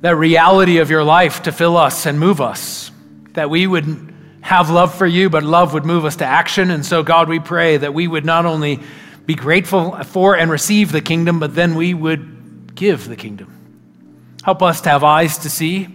that 0.00 0.16
reality 0.16 0.78
of 0.78 0.90
your 0.90 1.04
life 1.04 1.42
to 1.42 1.52
fill 1.52 1.76
us 1.76 2.06
and 2.06 2.18
move 2.18 2.40
us, 2.40 2.90
that 3.38 3.50
we 3.50 3.68
would 3.68 4.12
have 4.40 4.68
love 4.68 4.92
for 4.92 5.06
you, 5.06 5.30
but 5.30 5.44
love 5.44 5.72
would 5.72 5.84
move 5.84 6.04
us 6.04 6.16
to 6.16 6.24
action. 6.24 6.72
And 6.72 6.84
so, 6.84 7.04
God, 7.04 7.28
we 7.28 7.38
pray 7.38 7.76
that 7.76 7.94
we 7.94 8.08
would 8.08 8.24
not 8.24 8.46
only 8.46 8.80
be 9.26 9.36
grateful 9.36 9.92
for 10.02 10.36
and 10.36 10.50
receive 10.50 10.90
the 10.90 11.00
kingdom, 11.00 11.38
but 11.38 11.54
then 11.54 11.76
we 11.76 11.94
would 11.94 12.74
give 12.74 13.06
the 13.06 13.14
kingdom. 13.14 13.54
Help 14.42 14.60
us 14.60 14.80
to 14.80 14.88
have 14.88 15.04
eyes 15.04 15.38
to 15.38 15.50
see 15.50 15.86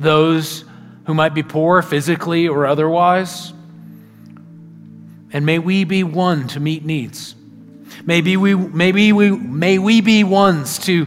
those 0.00 0.64
who 1.06 1.14
might 1.14 1.32
be 1.32 1.44
poor 1.44 1.80
physically 1.80 2.48
or 2.48 2.66
otherwise. 2.66 3.52
And 5.32 5.46
may 5.46 5.60
we 5.60 5.84
be 5.84 6.02
one 6.02 6.48
to 6.48 6.58
meet 6.58 6.84
needs. 6.84 7.36
Maybe 8.04 8.36
we, 8.36 8.56
maybe 8.56 9.12
we, 9.12 9.30
may 9.30 9.78
we 9.78 10.00
be 10.00 10.24
ones 10.24 10.80
to 10.80 11.06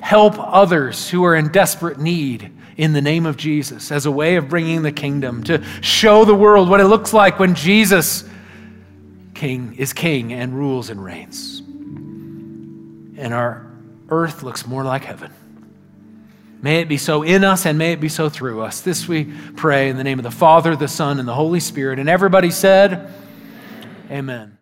help 0.00 0.34
others 0.36 1.08
who 1.08 1.24
are 1.24 1.36
in 1.36 1.52
desperate 1.52 2.00
need 2.00 2.50
in 2.80 2.94
the 2.94 3.02
name 3.02 3.26
of 3.26 3.36
Jesus 3.36 3.92
as 3.92 4.06
a 4.06 4.10
way 4.10 4.36
of 4.36 4.48
bringing 4.48 4.80
the 4.80 4.90
kingdom, 4.90 5.44
to 5.44 5.62
show 5.82 6.24
the 6.24 6.34
world 6.34 6.70
what 6.70 6.80
it 6.80 6.86
looks 6.86 7.12
like 7.12 7.38
when 7.38 7.54
Jesus 7.54 8.24
king 9.34 9.74
is 9.76 9.92
king 9.92 10.32
and 10.32 10.54
rules 10.54 10.88
and 10.88 11.04
reigns. 11.04 11.60
And 11.60 13.34
our 13.34 13.66
earth 14.08 14.42
looks 14.42 14.66
more 14.66 14.82
like 14.82 15.04
heaven. 15.04 15.30
May 16.62 16.80
it 16.80 16.88
be 16.88 16.96
so 16.96 17.22
in 17.22 17.44
us 17.44 17.66
and 17.66 17.76
may 17.76 17.92
it 17.92 18.00
be 18.00 18.08
so 18.08 18.30
through 18.30 18.62
us. 18.62 18.80
This 18.80 19.06
we 19.06 19.26
pray 19.56 19.90
in 19.90 19.98
the 19.98 20.04
name 20.04 20.18
of 20.18 20.22
the 20.22 20.30
Father, 20.30 20.74
the 20.74 20.88
Son, 20.88 21.18
and 21.18 21.28
the 21.28 21.34
Holy 21.34 21.60
Spirit. 21.60 21.98
And 21.98 22.08
everybody 22.08 22.50
said, 22.50 23.12
Amen. 24.10 24.56